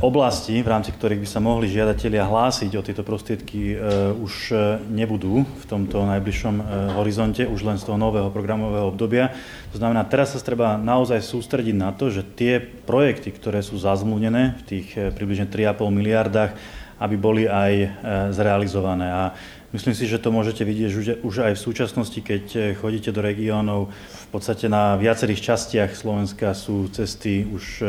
oblasti, 0.00 0.62
v 0.62 0.70
rámci 0.70 0.94
ktorých 0.94 1.22
by 1.22 1.28
sa 1.28 1.40
mohli 1.42 1.66
žiadatelia 1.66 2.22
hlásiť 2.22 2.70
o 2.78 2.84
tieto 2.86 3.02
prostriedky, 3.02 3.74
e, 3.74 3.76
už 4.14 4.34
e, 4.50 4.54
nebudú 4.90 5.42
v 5.42 5.64
tomto 5.66 6.06
najbližšom 6.06 6.54
e, 6.58 6.62
horizonte, 6.94 7.42
už 7.46 7.66
len 7.66 7.76
z 7.78 7.86
toho 7.86 7.98
nového 7.98 8.30
programového 8.30 8.94
obdobia. 8.94 9.34
To 9.74 9.82
znamená, 9.82 10.06
teraz 10.06 10.34
sa 10.34 10.40
treba 10.42 10.78
naozaj 10.78 11.18
sústrediť 11.22 11.76
na 11.76 11.90
to, 11.90 12.14
že 12.14 12.22
tie 12.22 12.62
projekty, 12.62 13.34
ktoré 13.34 13.58
sú 13.58 13.74
zazmluvnené 13.78 14.58
v 14.58 14.62
tých 14.66 14.88
približne 15.18 15.50
3,5 15.50 15.90
miliardách, 15.90 16.52
aby 16.98 17.14
boli 17.14 17.46
aj 17.46 18.02
zrealizované. 18.34 19.06
A 19.06 19.22
Myslím 19.68 19.92
si, 19.92 20.08
že 20.08 20.16
to 20.16 20.32
môžete 20.32 20.64
vidieť 20.64 21.20
už, 21.20 21.34
aj 21.44 21.52
v 21.52 21.64
súčasnosti, 21.68 22.16
keď 22.24 22.72
chodíte 22.80 23.12
do 23.12 23.20
regiónov. 23.20 23.92
V 23.92 24.28
podstate 24.32 24.64
na 24.64 24.96
viacerých 24.96 25.44
častiach 25.44 25.92
Slovenska 25.92 26.56
sú 26.56 26.88
cesty 26.88 27.44
už 27.44 27.84
e, 27.84 27.86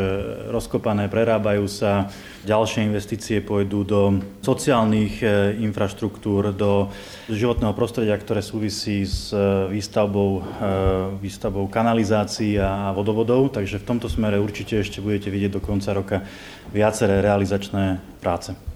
rozkopané, 0.52 1.08
prerábajú 1.08 1.72
sa. 1.72 2.12
Ďalšie 2.44 2.84
investície 2.84 3.40
pôjdu 3.40 3.88
do 3.88 4.02
sociálnych 4.44 5.24
e, 5.24 5.56
infraštruktúr, 5.64 6.52
do 6.52 6.92
životného 7.32 7.72
prostredia, 7.72 8.20
ktoré 8.20 8.44
súvisí 8.44 9.08
s 9.08 9.32
výstavbou, 9.72 10.44
výstavbou 11.24 11.72
kanalizácií 11.72 12.60
a 12.60 12.92
vodovodov. 12.92 13.56
Takže 13.56 13.80
v 13.80 13.88
tomto 13.88 14.12
smere 14.12 14.36
určite 14.36 14.84
ešte 14.84 15.00
budete 15.00 15.32
vidieť 15.32 15.56
do 15.56 15.64
konca 15.64 15.96
roka 15.96 16.28
viaceré 16.76 17.24
realizačné 17.24 18.04
práce. 18.20 18.69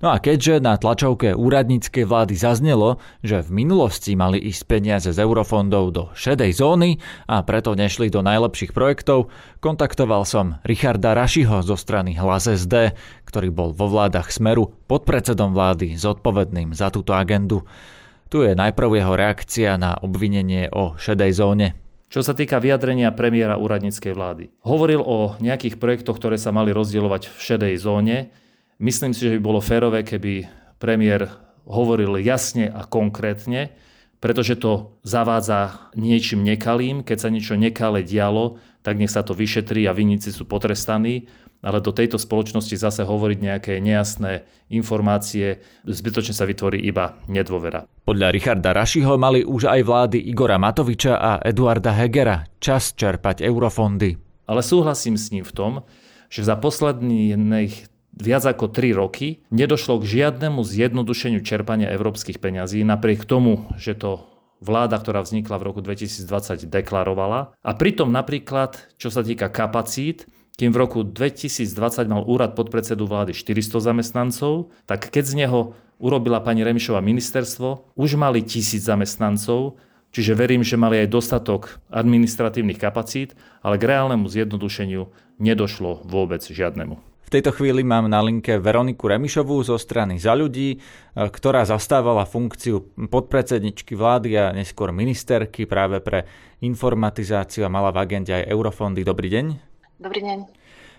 No 0.00 0.16
a 0.16 0.16
keďže 0.16 0.64
na 0.64 0.80
tlačovke 0.80 1.36
úradníckej 1.36 2.08
vlády 2.08 2.32
zaznelo, 2.32 2.96
že 3.20 3.44
v 3.44 3.52
minulosti 3.52 4.16
mali 4.16 4.40
ísť 4.40 4.62
peniaze 4.64 5.12
z 5.12 5.20
eurofondov 5.20 5.84
do 5.92 6.02
šedej 6.16 6.56
zóny 6.56 6.96
a 7.28 7.44
preto 7.44 7.76
nešli 7.76 8.08
do 8.08 8.24
najlepších 8.24 8.72
projektov, 8.72 9.28
kontaktoval 9.60 10.24
som 10.24 10.56
Richarda 10.64 11.12
Rašiho 11.12 11.60
zo 11.60 11.76
strany 11.76 12.16
Hlas 12.16 12.48
SD, 12.48 12.96
ktorý 13.28 13.52
bol 13.52 13.76
vo 13.76 13.92
vládach 13.92 14.32
Smeru 14.32 14.72
pod 14.88 15.04
predsedom 15.04 15.52
vlády 15.52 16.00
zodpovedným 16.00 16.72
za 16.72 16.88
túto 16.88 17.12
agendu. 17.12 17.68
Tu 18.32 18.40
je 18.48 18.56
najprv 18.56 19.04
jeho 19.04 19.12
reakcia 19.12 19.76
na 19.76 20.00
obvinenie 20.00 20.72
o 20.72 20.96
šedej 20.96 21.32
zóne. 21.36 21.76
Čo 22.08 22.24
sa 22.24 22.32
týka 22.32 22.56
vyjadrenia 22.56 23.12
premiéra 23.12 23.60
úradníckej 23.60 24.16
vlády. 24.16 24.48
Hovoril 24.64 25.04
o 25.04 25.36
nejakých 25.44 25.76
projektoch, 25.76 26.16
ktoré 26.16 26.40
sa 26.40 26.56
mali 26.56 26.72
rozdielovať 26.72 27.28
v 27.28 27.36
šedej 27.36 27.74
zóne, 27.76 28.32
Myslím 28.80 29.12
si, 29.12 29.28
že 29.28 29.36
by 29.36 29.40
bolo 29.44 29.60
férové, 29.60 30.00
keby 30.00 30.48
premiér 30.80 31.28
hovoril 31.68 32.16
jasne 32.24 32.72
a 32.72 32.88
konkrétne, 32.88 33.76
pretože 34.24 34.56
to 34.56 34.96
zavádza 35.04 35.92
niečím 35.92 36.40
nekalým. 36.40 37.04
Keď 37.04 37.18
sa 37.20 37.28
niečo 37.28 37.60
nekalé 37.60 38.00
dialo, 38.00 38.56
tak 38.80 38.96
nech 38.96 39.12
sa 39.12 39.20
to 39.20 39.36
vyšetrí 39.36 39.84
a 39.84 39.92
vinníci 39.92 40.32
sú 40.32 40.48
potrestaní. 40.48 41.28
Ale 41.60 41.84
do 41.84 41.92
tejto 41.92 42.16
spoločnosti 42.16 42.72
zase 42.72 43.04
hovoriť 43.04 43.38
nejaké 43.44 43.72
nejasné 43.84 44.48
informácie, 44.72 45.60
zbytočne 45.84 46.32
sa 46.32 46.48
vytvorí 46.48 46.80
iba 46.80 47.20
nedôvera. 47.28 47.84
Podľa 48.08 48.32
Richarda 48.32 48.72
Rašiho 48.72 49.20
mali 49.20 49.44
už 49.44 49.68
aj 49.68 49.80
vlády 49.84 50.24
Igora 50.24 50.56
Matoviča 50.56 51.20
a 51.20 51.36
Eduarda 51.44 51.92
Hegera 51.92 52.48
čas 52.64 52.96
čerpať 52.96 53.44
eurofondy. 53.44 54.16
Ale 54.48 54.64
súhlasím 54.64 55.20
s 55.20 55.28
ním 55.36 55.44
v 55.44 55.52
tom, 55.52 55.72
že 56.32 56.48
za 56.48 56.56
posledných 56.56 57.89
viac 58.20 58.44
ako 58.46 58.68
3 58.68 58.94
roky 58.94 59.42
nedošlo 59.50 60.00
k 60.00 60.20
žiadnemu 60.20 60.60
zjednodušeniu 60.62 61.40
čerpania 61.40 61.90
európskych 61.90 62.38
peňazí, 62.38 62.84
napriek 62.84 63.24
tomu, 63.24 63.68
že 63.80 63.96
to 63.96 64.24
vláda, 64.60 65.00
ktorá 65.00 65.24
vznikla 65.24 65.56
v 65.56 65.66
roku 65.72 65.80
2020, 65.80 66.68
deklarovala. 66.68 67.56
A 67.64 67.70
pritom 67.74 68.12
napríklad, 68.12 68.76
čo 69.00 69.08
sa 69.08 69.24
týka 69.24 69.48
kapacít, 69.48 70.28
kým 70.60 70.76
v 70.76 70.80
roku 70.84 71.00
2020 71.00 71.72
mal 72.12 72.22
úrad 72.28 72.52
podpredsedu 72.52 73.08
vlády 73.08 73.32
400 73.32 73.80
zamestnancov, 73.80 74.68
tak 74.84 75.08
keď 75.08 75.24
z 75.24 75.34
neho 75.44 75.72
urobila 75.96 76.44
pani 76.44 76.60
Remišová 76.60 77.00
ministerstvo, 77.00 77.96
už 77.96 78.20
mali 78.20 78.44
tisíc 78.44 78.84
zamestnancov, 78.84 79.80
čiže 80.12 80.36
verím, 80.36 80.60
že 80.60 80.76
mali 80.76 81.00
aj 81.00 81.08
dostatok 81.08 81.80
administratívnych 81.88 82.76
kapacít, 82.76 83.32
ale 83.64 83.80
k 83.80 83.88
reálnemu 83.88 84.28
zjednodušeniu 84.28 85.08
nedošlo 85.40 86.04
vôbec 86.04 86.44
žiadnemu. 86.44 87.09
V 87.30 87.38
tejto 87.38 87.54
chvíli 87.54 87.86
mám 87.86 88.10
na 88.10 88.18
linke 88.26 88.58
Veroniku 88.58 89.06
Remišovú 89.06 89.62
zo 89.62 89.78
strany 89.78 90.18
Za 90.18 90.34
ľudí, 90.34 90.74
e, 90.74 90.78
ktorá 91.14 91.62
zastávala 91.62 92.26
funkciu 92.26 92.90
podpredsedničky 93.06 93.94
vlády 93.94 94.34
a 94.34 94.50
neskôr 94.50 94.90
ministerky 94.90 95.62
práve 95.62 96.02
pre 96.02 96.26
informatizáciu 96.58 97.62
a 97.62 97.70
mala 97.70 97.94
v 97.94 98.02
agende 98.02 98.34
aj 98.34 98.50
eurofondy. 98.50 99.06
Dobrý 99.06 99.30
deň. 99.30 99.46
Dobrý 100.02 100.26
deň. 100.26 100.38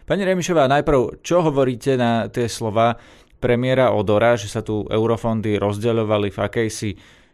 Pani 0.08 0.24
Remišová, 0.24 0.72
najprv, 0.72 1.20
čo 1.20 1.44
hovoríte 1.44 2.00
na 2.00 2.32
tie 2.32 2.48
slova 2.48 2.96
premiéra 3.44 3.92
Odora, 3.92 4.40
že 4.40 4.48
sa 4.48 4.64
tu 4.64 4.88
eurofondy 4.88 5.60
rozdeľovali 5.60 6.32
v 6.32 6.40
akejsi 6.48 6.90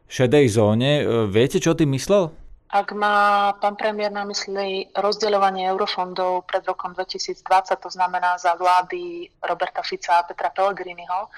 šedej 0.09 0.45
zóne. 0.49 0.91
E, 0.97 1.29
viete, 1.29 1.61
čo 1.61 1.77
tým 1.77 1.93
myslel? 1.93 2.33
Ak 2.67 2.91
má 2.91 3.55
pán 3.63 3.79
premiér 3.79 4.11
na 4.11 4.27
mysli 4.27 4.91
rozdeľovanie 4.91 5.71
eurofondov 5.71 6.43
pred 6.43 6.67
rokom 6.67 6.91
2020, 6.91 7.39
to 7.79 7.89
znamená 7.89 8.35
za 8.35 8.59
vlády 8.59 9.31
Roberta 9.39 9.79
Fica 9.87 10.19
a 10.19 10.27
Petra 10.27 10.51
Pellegriniho, 10.51 11.31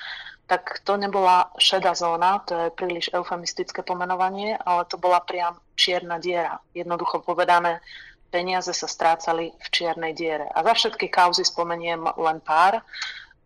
tak 0.50 0.82
to 0.82 0.98
nebola 0.98 1.54
šedá 1.62 1.94
zóna, 1.94 2.42
to 2.42 2.58
je 2.58 2.68
príliš 2.74 3.14
eufemistické 3.14 3.86
pomenovanie, 3.86 4.58
ale 4.58 4.90
to 4.90 4.98
bola 4.98 5.22
priam 5.22 5.62
čierna 5.78 6.18
diera. 6.18 6.58
Jednoducho 6.74 7.22
povedané, 7.22 7.86
peniaze 8.34 8.74
sa 8.74 8.90
strácali 8.90 9.54
v 9.54 9.68
čiernej 9.70 10.18
diere. 10.18 10.50
A 10.50 10.66
za 10.66 10.74
všetky 10.74 11.14
kauzy 11.14 11.46
spomeniem 11.46 12.10
len 12.18 12.42
pár. 12.42 12.82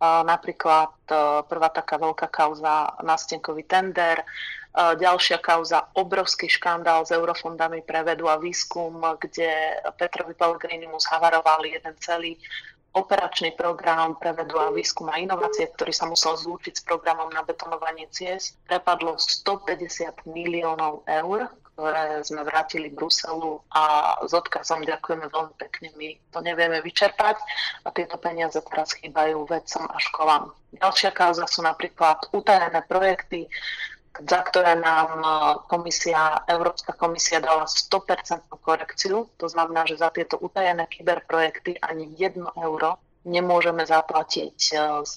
Napríklad 0.02 0.94
e, 1.06 1.14
prvá 1.46 1.68
taká 1.70 1.96
veľká 1.96 2.28
kauza, 2.28 2.98
nástenkový 3.02 3.64
tender, 3.64 4.22
Ďalšia 4.74 5.38
kauza, 5.38 5.86
obrovský 5.94 6.50
škandál 6.50 7.06
s 7.06 7.14
eurofondami 7.14 7.86
pre 7.86 8.02
vedu 8.02 8.26
a 8.26 8.34
výskum, 8.34 9.06
kde 9.22 9.78
Petrovi 9.94 10.34
Pellegrinimu 10.34 10.98
zhavarovali 10.98 11.78
jeden 11.78 11.94
celý 12.02 12.34
operačný 12.90 13.54
program 13.54 14.18
pre 14.18 14.34
vedu 14.34 14.58
a 14.58 14.74
výskum 14.74 15.14
a 15.14 15.22
inovácie, 15.22 15.70
ktorý 15.70 15.94
sa 15.94 16.10
musel 16.10 16.34
zlúčiť 16.34 16.74
s 16.74 16.82
programom 16.82 17.30
na 17.30 17.46
betonovanie 17.46 18.10
ciest. 18.10 18.58
Prepadlo 18.66 19.14
150 19.14 20.26
miliónov 20.26 21.06
eur, 21.06 21.54
ktoré 21.74 22.22
sme 22.22 22.46
vrátili 22.46 22.94
Bruselu 22.94 23.58
a 23.74 24.14
s 24.22 24.30
odkazom 24.30 24.86
ďakujeme 24.86 25.26
veľmi 25.26 25.54
pekne, 25.58 25.90
my 25.98 26.14
to 26.30 26.38
nevieme 26.38 26.78
vyčerpať 26.78 27.36
a 27.82 27.90
tieto 27.90 28.14
peniaze 28.22 28.62
teraz 28.62 28.94
chýbajú 28.94 29.42
vedcom 29.50 29.84
a 29.90 29.98
školám. 29.98 30.54
Ďalšia 30.78 31.10
kauza 31.10 31.50
sú 31.50 31.66
napríklad 31.66 32.30
utajené 32.30 32.78
projekty, 32.86 33.50
za 34.14 34.40
ktoré 34.46 34.78
nám 34.78 35.10
e, 35.18 35.26
komisia, 35.66 36.46
Európska 36.46 36.94
komisia 36.94 37.42
dala 37.42 37.66
100% 37.66 38.46
korekciu. 38.62 39.26
To 39.42 39.46
znamená, 39.50 39.82
že 39.90 39.98
za 39.98 40.14
tieto 40.14 40.38
utajené 40.38 40.86
kyberprojekty 40.86 41.82
ani 41.82 42.14
1 42.14 42.38
euro 42.62 43.02
nemôžeme 43.26 43.82
zaplatiť 43.82 44.58
e, 44.70 44.74
z, 45.02 45.14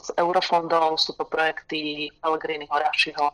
z 0.00 0.08
eurofondov. 0.16 0.96
Sú 0.96 1.12
to 1.20 1.28
projekty 1.28 2.08
Pellegrini 2.24 2.64
Horašiho, 2.64 3.28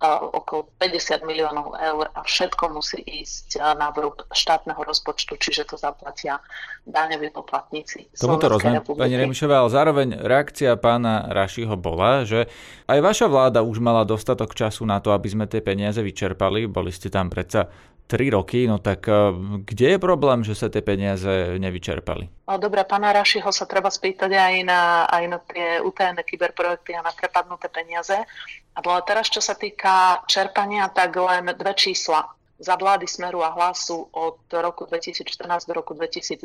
okolo 0.00 0.72
50 0.80 1.28
miliónov 1.28 1.76
eur 1.76 2.08
a 2.16 2.24
všetko 2.24 2.72
musí 2.72 3.04
ísť 3.04 3.60
na 3.76 3.92
vrúb 3.92 4.24
štátneho 4.32 4.80
rozpočtu, 4.80 5.36
čiže 5.36 5.68
to 5.68 5.76
zaplatia 5.76 6.40
daňoví 6.88 7.28
poplatníci. 7.36 8.08
Tomuto 8.16 8.48
rozumiem, 8.48 8.80
pani 8.80 9.20
Remišová, 9.20 9.60
ale 9.60 9.70
zároveň 9.70 10.08
reakcia 10.24 10.72
pána 10.80 11.28
Rašiho 11.28 11.76
bola, 11.76 12.24
že 12.24 12.48
aj 12.88 12.98
vaša 13.04 13.26
vláda 13.28 13.60
už 13.60 13.76
mala 13.84 14.08
dostatok 14.08 14.56
času 14.56 14.88
na 14.88 15.04
to, 15.04 15.12
aby 15.12 15.28
sme 15.28 15.44
tie 15.44 15.60
peniaze 15.60 16.00
vyčerpali. 16.00 16.64
Boli 16.64 16.88
ste 16.88 17.12
tam 17.12 17.28
predsa 17.28 17.68
3 18.10 18.34
roky, 18.34 18.66
no 18.66 18.82
tak 18.82 19.06
uh, 19.06 19.30
kde 19.62 19.94
je 19.94 19.98
problém, 20.02 20.42
že 20.42 20.58
sa 20.58 20.66
tie 20.66 20.82
peniaze 20.82 21.54
nevyčerpali? 21.62 22.26
Dobre, 22.58 22.82
pána 22.82 23.14
Rašiho 23.14 23.54
sa 23.54 23.70
treba 23.70 23.86
spýtať 23.86 24.34
aj 24.34 24.54
na, 24.66 25.06
aj 25.06 25.24
na 25.30 25.38
tie 25.38 25.78
utajené 25.78 26.26
kyberprojekty 26.26 26.98
a 26.98 27.06
na 27.06 27.14
prepadnuté 27.14 27.70
peniaze. 27.70 28.18
Ale 28.74 29.02
teraz, 29.02 29.26
čo 29.26 29.42
sa 29.42 29.58
týka 29.58 30.22
čerpania, 30.30 30.86
tak 30.88 31.16
len 31.18 31.50
dve 31.58 31.74
čísla. 31.74 32.30
Za 32.60 32.76
vlády 32.76 33.08
Smeru 33.08 33.40
a 33.40 33.56
Hlasu 33.56 34.04
od 34.12 34.44
roku 34.52 34.84
2014 34.84 35.64
do 35.64 35.72
roku 35.72 35.96
2020 35.96 36.44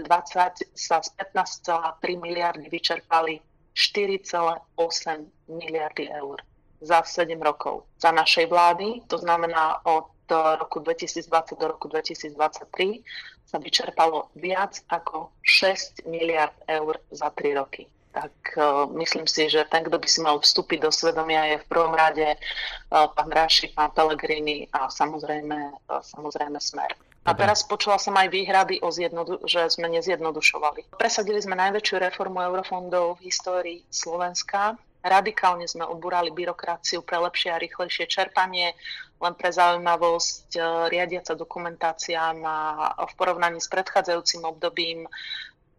sa 0.72 1.04
z 1.04 1.10
15,3 1.20 2.16
miliardy 2.16 2.72
vyčerpali 2.72 3.44
4,8 3.76 5.52
miliardy 5.52 6.08
eur 6.08 6.40
za 6.80 7.04
7 7.04 7.36
rokov. 7.44 7.84
Za 8.00 8.16
našej 8.16 8.48
vlády, 8.48 9.04
to 9.12 9.20
znamená 9.20 9.84
od 9.84 10.08
roku 10.32 10.80
2020 10.80 11.60
do 11.60 11.68
roku 11.68 11.92
2023, 11.92 13.04
sa 13.44 13.60
vyčerpalo 13.60 14.32
viac 14.40 14.80
ako 14.88 15.36
6 15.44 16.08
miliard 16.08 16.56
eur 16.66 16.96
za 17.12 17.28
3 17.30 17.60
roky 17.60 17.92
tak 18.16 18.32
uh, 18.56 18.88
myslím 18.96 19.28
si, 19.28 19.52
že 19.52 19.68
ten, 19.68 19.84
kto 19.84 20.00
by 20.00 20.08
si 20.08 20.24
mal 20.24 20.40
vstúpiť 20.40 20.88
do 20.88 20.92
svedomia, 20.96 21.52
je 21.52 21.58
v 21.60 21.68
prvom 21.68 21.92
rade 21.92 22.24
uh, 22.24 23.12
pán 23.12 23.28
Ráši, 23.28 23.76
pán 23.76 23.92
Pelegrini 23.92 24.72
a 24.72 24.88
samozrejme, 24.88 25.76
uh, 25.92 26.00
samozrejme 26.00 26.56
Smer. 26.64 26.96
A 27.26 27.34
teraz 27.34 27.66
počula 27.66 27.98
som 27.98 28.14
aj 28.16 28.30
výhrady, 28.30 28.80
o 28.86 28.94
zjednodu- 28.94 29.42
že 29.50 29.68
sme 29.68 29.90
nezjednodušovali. 29.90 30.96
Presadili 30.96 31.42
sme 31.42 31.58
najväčšiu 31.58 31.98
reformu 31.98 32.38
eurofondov 32.38 33.18
v 33.18 33.34
histórii 33.34 33.80
Slovenska. 33.90 34.78
Radikálne 35.02 35.66
sme 35.66 35.90
obúrali 35.90 36.30
byrokraciu 36.30 37.02
pre 37.02 37.18
lepšie 37.18 37.50
a 37.50 37.58
rýchlejšie 37.58 38.06
čerpanie. 38.06 38.78
Len 39.18 39.34
pre 39.34 39.50
zaujímavosť, 39.50 40.54
riadiaca 40.94 41.34
dokumentácia 41.34 42.30
má 42.38 42.94
v 42.94 43.14
porovnaní 43.18 43.58
s 43.58 43.74
predchádzajúcim 43.74 44.46
obdobím 44.46 45.10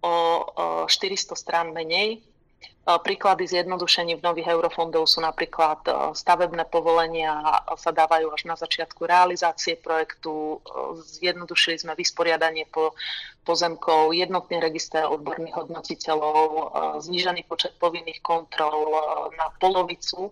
o 0.03 0.85
400 0.89 1.37
strán 1.37 1.73
menej. 1.73 2.21
Príklady 2.87 3.51
zjednodušení 3.51 4.15
v 4.15 4.23
nových 4.23 4.55
eurofondov 4.55 5.11
sú 5.11 5.19
napríklad 5.19 5.83
stavebné 6.15 6.71
povolenia 6.71 7.35
sa 7.75 7.91
dávajú 7.91 8.31
až 8.31 8.47
na 8.47 8.55
začiatku 8.55 9.03
realizácie 9.11 9.75
projektu, 9.75 10.63
zjednodušili 11.19 11.83
sme 11.83 11.99
vysporiadanie 11.99 12.63
po 12.71 12.95
pozemkov, 13.43 14.15
jednotný 14.15 14.63
register 14.63 15.03
odborných 15.03 15.67
hodnotiteľov, 15.67 16.71
znížený 17.03 17.51
počet 17.51 17.75
povinných 17.83 18.23
kontrol 18.23 18.95
na 19.35 19.51
polovicu 19.59 20.31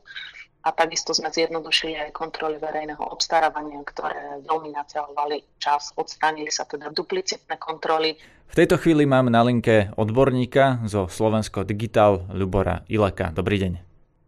a 0.65 0.73
takisto 0.73 1.13
sme 1.13 1.29
zjednodušili 1.29 1.93
aj 2.09 2.17
kontroly 2.17 2.57
verejného 2.57 3.05
obstarávania, 3.05 3.85
ktoré 3.85 4.41
veľmi 4.49 4.73
naťahovali 4.73 5.61
čas. 5.61 5.93
Odstránili 5.93 6.49
sa 6.49 6.65
teda 6.65 6.89
duplicitné 6.89 7.61
kontroly. 7.61 8.17
V 8.49 8.55
tejto 8.57 8.81
chvíli 8.81 9.05
mám 9.05 9.29
na 9.29 9.45
linke 9.45 9.93
odborníka 10.01 10.89
zo 10.89 11.05
Slovensko 11.05 11.69
Digital 11.69 12.25
Ľubora 12.33 12.89
Ileka. 12.89 13.37
Dobrý 13.37 13.61
deň. 13.61 13.73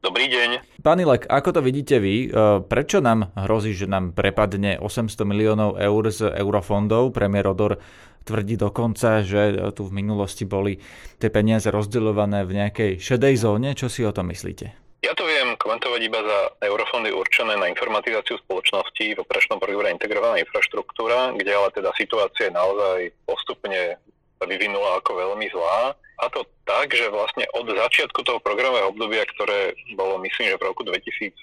Dobrý 0.04 0.28
deň. 0.28 0.80
Pán 0.84 1.02
Ilek, 1.02 1.26
ako 1.26 1.58
to 1.58 1.60
vidíte 1.64 1.98
vy? 1.98 2.28
E, 2.28 2.62
prečo 2.62 3.02
nám 3.02 3.34
hrozí, 3.34 3.74
že 3.74 3.90
nám 3.90 4.14
prepadne 4.14 4.78
800 4.78 5.26
miliónov 5.26 5.80
eur 5.82 6.04
z 6.14 6.30
eurofondov? 6.30 7.10
Premiér 7.10 7.50
Odor 7.50 7.80
tvrdí 8.22 8.54
dokonca, 8.54 9.26
že 9.26 9.56
tu 9.74 9.82
v 9.88 10.04
minulosti 10.04 10.46
boli 10.46 10.78
tie 11.18 11.26
peniaze 11.26 11.66
rozdeľované 11.72 12.46
v 12.46 12.52
nejakej 12.54 12.90
šedej 13.02 13.34
zóne. 13.34 13.74
Čo 13.74 13.90
si 13.90 14.06
o 14.06 14.14
tom 14.14 14.30
myslíte? 14.30 14.86
Ja 15.04 15.12
to 15.12 15.28
viem 15.28 15.35
komentovať 15.56 16.00
iba 16.04 16.20
za 16.22 16.38
eurofondy 16.64 17.10
určené 17.12 17.56
na 17.56 17.66
informatizáciu 17.68 18.38
spoločnosti 18.44 19.16
v 19.16 19.22
operačnom 19.22 19.58
programe 19.58 19.96
integrovaná 19.96 20.38
infraštruktúra, 20.40 21.34
kde 21.34 21.52
ale 21.52 21.68
teda 21.72 21.90
situácia 21.96 22.48
je 22.48 22.54
naozaj 22.54 22.98
postupne 23.24 23.96
vyvinula 24.44 25.00
ako 25.00 25.16
veľmi 25.16 25.48
zlá. 25.50 25.96
A 26.16 26.24
to 26.32 26.48
tak, 26.64 26.92
že 26.92 27.12
vlastne 27.12 27.44
od 27.56 27.68
začiatku 27.68 28.24
toho 28.24 28.40
programového 28.40 28.92
obdobia, 28.92 29.24
ktoré 29.36 29.76
bolo 29.96 30.16
myslím, 30.24 30.52
že 30.52 30.60
v 30.60 30.66
roku 30.72 30.80
2014, 30.84 31.36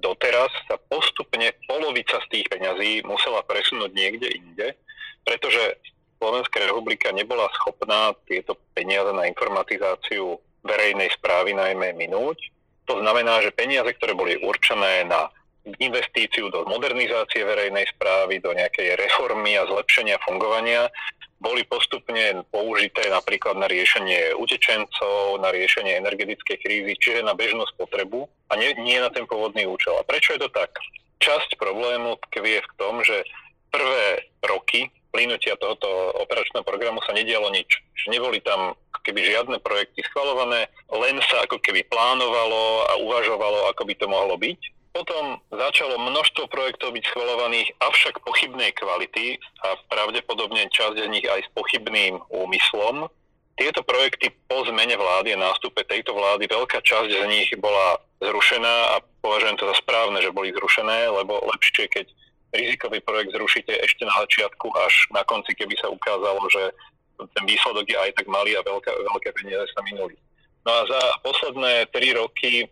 doteraz 0.00 0.52
sa 0.68 0.76
postupne 0.92 1.52
polovica 1.64 2.20
z 2.24 2.26
tých 2.28 2.46
peňazí 2.52 3.00
musela 3.08 3.40
presunúť 3.44 3.90
niekde 3.96 4.28
inde, 4.28 4.76
pretože 5.24 5.80
Slovenská 6.20 6.64
republika 6.64 7.12
nebola 7.12 7.48
schopná 7.52 8.16
tieto 8.24 8.56
peniaze 8.72 9.12
na 9.12 9.28
informatizáciu 9.28 10.40
verejnej 10.64 11.12
správy 11.14 11.52
najmä 11.52 11.92
minúť. 11.94 12.50
To 12.88 13.00
znamená, 13.00 13.40
že 13.40 13.54
peniaze, 13.54 13.96
ktoré 13.96 14.12
boli 14.12 14.36
určené 14.40 15.08
na 15.08 15.32
investíciu 15.80 16.52
do 16.52 16.68
modernizácie 16.68 17.40
verejnej 17.40 17.88
správy, 17.96 18.36
do 18.40 18.52
nejakej 18.52 19.00
reformy 19.00 19.56
a 19.56 19.64
zlepšenia 19.64 20.20
fungovania, 20.20 20.92
boli 21.40 21.64
postupne 21.68 22.44
použité 22.48 23.08
napríklad 23.12 23.56
na 23.60 23.68
riešenie 23.68 24.32
utečencov, 24.40 25.40
na 25.44 25.52
riešenie 25.52 26.00
energetickej 26.00 26.56
krízy, 26.60 26.92
čiže 26.96 27.20
na 27.20 27.36
bežnú 27.36 27.68
spotrebu 27.76 28.28
a 28.48 28.52
nie, 28.56 28.72
nie 28.80 28.96
na 28.96 29.12
ten 29.12 29.28
pôvodný 29.28 29.68
účel. 29.68 29.96
A 30.00 30.08
prečo 30.08 30.36
je 30.36 30.44
to 30.44 30.50
tak? 30.52 30.72
Časť 31.20 31.56
problému 31.60 32.16
tkvie 32.28 32.64
v 32.64 32.70
tom, 32.80 33.04
že 33.04 33.24
prvé 33.68 34.24
roky 34.44 34.88
plynutia 35.12 35.56
tohoto 35.60 36.16
operačného 36.24 36.64
programu 36.64 37.04
sa 37.04 37.12
nedialo 37.12 37.52
nič. 37.52 37.80
Neboli 38.08 38.40
tam 38.44 38.76
keby 39.04 39.20
žiadne 39.22 39.60
projekty 39.60 40.00
schvalované, 40.08 40.66
len 40.88 41.20
sa 41.28 41.44
ako 41.44 41.60
keby 41.60 41.84
plánovalo 41.92 42.88
a 42.88 42.92
uvažovalo, 43.04 43.68
ako 43.70 43.82
by 43.84 43.94
to 43.94 44.06
mohlo 44.08 44.34
byť. 44.40 44.60
Potom 44.94 45.42
začalo 45.50 45.98
množstvo 45.98 46.46
projektov 46.46 46.94
byť 46.94 47.04
schvalovaných, 47.10 47.68
avšak 47.82 48.22
pochybnej 48.22 48.70
kvality 48.78 49.42
a 49.66 49.74
pravdepodobne 49.90 50.70
časť 50.70 51.02
z 51.02 51.10
nich 51.10 51.26
aj 51.26 51.44
s 51.44 51.50
pochybným 51.50 52.22
úmyslom. 52.30 53.10
Tieto 53.58 53.82
projekty 53.82 54.30
po 54.46 54.62
zmene 54.66 54.94
vlády 54.94 55.34
a 55.34 55.42
nástupe 55.50 55.82
tejto 55.86 56.14
vlády, 56.14 56.46
veľká 56.46 56.78
časť 56.78 57.10
z 57.10 57.26
nich 57.26 57.50
bola 57.58 57.98
zrušená 58.22 58.98
a 58.98 59.02
považujem 59.18 59.58
to 59.58 59.66
za 59.70 59.76
správne, 59.82 60.18
že 60.22 60.34
boli 60.34 60.54
zrušené, 60.54 61.10
lebo 61.10 61.42
lepšie, 61.42 61.90
keď 61.90 62.06
rizikový 62.54 63.02
projekt 63.02 63.34
zrušíte 63.34 63.74
ešte 63.82 64.06
na 64.06 64.14
začiatku, 64.22 64.70
až 64.78 64.94
na 65.10 65.26
konci, 65.26 65.58
keby 65.58 65.74
sa 65.74 65.90
ukázalo, 65.90 66.46
že 66.54 66.70
ten 67.18 67.44
výsledok 67.46 67.86
je 67.86 67.98
aj 67.98 68.10
tak 68.18 68.26
malý 68.26 68.58
a 68.58 68.66
veľké, 68.66 68.90
veľké 68.90 69.30
peniaze 69.38 69.66
sa 69.72 69.80
minuli. 69.86 70.16
No 70.64 70.70
a 70.72 70.80
za 70.88 71.00
posledné 71.20 71.92
tri 71.92 72.16
roky, 72.16 72.66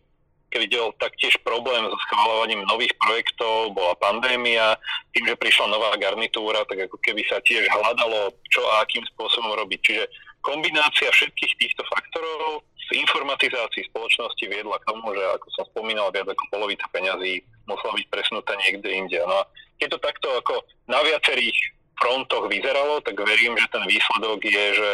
keď 0.53 0.61
videl 0.69 0.87
taktiež 1.01 1.37
problém 1.45 1.81
so 1.89 1.97
schváľovaním 2.09 2.65
nových 2.69 2.93
projektov, 3.01 3.73
bola 3.73 3.97
pandémia, 3.97 4.77
tým, 5.17 5.29
že 5.29 5.41
prišla 5.41 5.73
nová 5.73 5.97
garnitúra, 5.97 6.65
tak 6.69 6.89
ako 6.89 6.97
keby 7.01 7.25
sa 7.29 7.41
tiež 7.41 7.65
hľadalo, 7.73 8.33
čo 8.53 8.61
a 8.77 8.85
akým 8.85 9.05
spôsobom 9.17 9.57
robiť. 9.57 9.81
Čiže 9.81 10.05
kombinácia 10.45 11.09
všetkých 11.09 11.53
týchto 11.57 11.83
faktorov 11.89 12.65
v 12.93 13.01
informatizácii 13.01 13.89
spoločnosti 13.89 14.45
viedla 14.45 14.77
k 14.83 14.89
tomu, 14.93 15.17
že 15.17 15.25
ako 15.41 15.47
som 15.57 15.65
spomínal, 15.73 16.13
viac 16.13 16.29
ako 16.29 16.45
polovica 16.53 16.85
peňazí 16.93 17.41
musela 17.65 17.97
byť 17.97 18.07
presunutá 18.13 18.53
niekde 18.61 18.89
inde. 18.93 19.17
No 19.25 19.41
a 19.41 19.49
je 19.81 19.89
to 19.89 19.97
takto 19.97 20.29
ako 20.37 20.61
na 20.91 21.01
viacerých 21.01 21.57
frontoch 21.99 22.49
vyzeralo, 22.49 23.01
tak 23.05 23.17
verím, 23.19 23.57
že 23.57 23.69
ten 23.69 23.85
výsledok 23.87 24.41
je, 24.43 24.65
že 24.77 24.91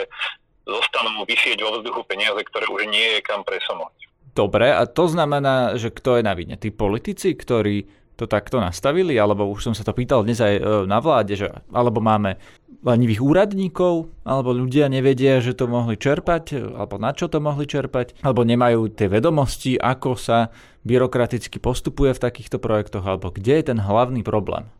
zostanú 0.68 1.24
vysieť 1.24 1.58
vo 1.64 1.80
vzduchu 1.80 2.02
peniaze, 2.04 2.40
ktoré 2.44 2.68
už 2.68 2.88
nie 2.92 3.16
je 3.16 3.20
kam 3.24 3.40
presunúť. 3.42 3.94
Dobre, 4.36 4.70
a 4.70 4.86
to 4.86 5.10
znamená, 5.10 5.74
že 5.80 5.90
kto 5.90 6.20
je 6.20 6.22
na 6.22 6.36
vine? 6.36 6.54
Tí 6.54 6.70
politici, 6.70 7.34
ktorí 7.34 7.90
to 8.18 8.26
takto 8.26 8.58
nastavili, 8.58 9.14
alebo 9.14 9.46
už 9.46 9.70
som 9.70 9.74
sa 9.74 9.86
to 9.86 9.94
pýtal 9.94 10.26
dnes 10.26 10.42
aj 10.42 10.54
e, 10.58 10.62
na 10.90 10.98
vláde, 10.98 11.38
že 11.38 11.48
alebo 11.70 12.02
máme 12.02 12.34
lenivých 12.82 13.22
úradníkov, 13.22 14.10
alebo 14.22 14.54
ľudia 14.54 14.86
nevedia, 14.90 15.42
že 15.42 15.54
to 15.54 15.66
mohli 15.66 15.98
čerpať, 15.98 16.74
alebo 16.78 16.98
na 16.98 17.10
čo 17.14 17.26
to 17.26 17.42
mohli 17.42 17.66
čerpať, 17.66 18.18
alebo 18.22 18.46
nemajú 18.46 18.90
tie 18.90 19.10
vedomosti, 19.10 19.74
ako 19.78 20.14
sa 20.14 20.50
byrokraticky 20.86 21.58
postupuje 21.58 22.14
v 22.14 22.22
takýchto 22.22 22.62
projektoch, 22.62 23.02
alebo 23.02 23.34
kde 23.34 23.58
je 23.58 23.64
ten 23.74 23.78
hlavný 23.82 24.22
problém. 24.22 24.70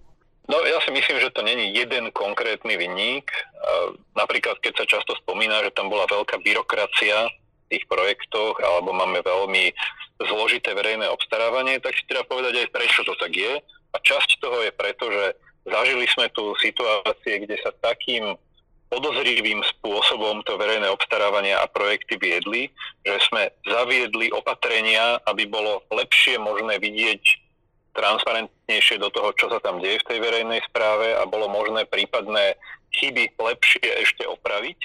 No 0.49 0.57
ja 0.65 0.81
si 0.81 0.91
myslím, 0.95 1.18
že 1.29 1.37
to 1.37 1.45
není 1.45 1.77
jeden 1.77 2.09
konkrétny 2.17 2.81
vinník. 2.81 3.29
Napríklad, 4.17 4.57
keď 4.65 4.81
sa 4.81 4.85
často 4.89 5.13
spomína, 5.21 5.61
že 5.61 5.77
tam 5.77 5.93
bola 5.93 6.09
veľká 6.09 6.41
byrokracia 6.41 7.29
v 7.29 7.67
tých 7.77 7.85
projektoch, 7.85 8.57
alebo 8.65 8.97
máme 8.97 9.21
veľmi 9.21 9.77
zložité 10.25 10.73
verejné 10.73 11.05
obstarávanie, 11.13 11.77
tak 11.85 11.93
si 11.93 12.09
treba 12.09 12.25
povedať 12.25 12.65
aj 12.65 12.69
prečo 12.73 13.05
to 13.05 13.13
tak 13.21 13.37
je. 13.37 13.61
A 13.93 13.97
časť 14.01 14.41
toho 14.41 14.65
je 14.65 14.73
preto, 14.73 15.05
že 15.13 15.37
zažili 15.69 16.09
sme 16.09 16.33
tu 16.33 16.57
situácie, 16.65 17.45
kde 17.45 17.61
sa 17.61 17.77
takým 17.85 18.33
podozrivým 18.89 19.61
spôsobom 19.77 20.41
to 20.49 20.57
verejné 20.57 20.89
obstarávania 20.89 21.61
a 21.61 21.69
projekty 21.69 22.17
viedli, 22.17 22.73
že 23.05 23.21
sme 23.29 23.53
zaviedli 23.69 24.33
opatrenia, 24.33 25.21
aby 25.29 25.45
bolo 25.45 25.85
lepšie 25.93 26.41
možné 26.41 26.81
vidieť 26.81 27.21
transparentnejšie 27.99 29.03
do 29.03 29.11
toho, 29.11 29.35
čo 29.35 29.51
sa 29.51 29.59
tam 29.59 29.83
deje 29.83 29.99
v 29.99 30.09
tej 30.15 30.19
verejnej 30.23 30.63
správe 30.71 31.19
a 31.19 31.27
bolo 31.27 31.51
možné 31.51 31.83
prípadné 31.91 32.55
chyby 32.95 33.35
lepšie 33.35 33.83
ešte 34.07 34.23
opraviť. 34.31 34.79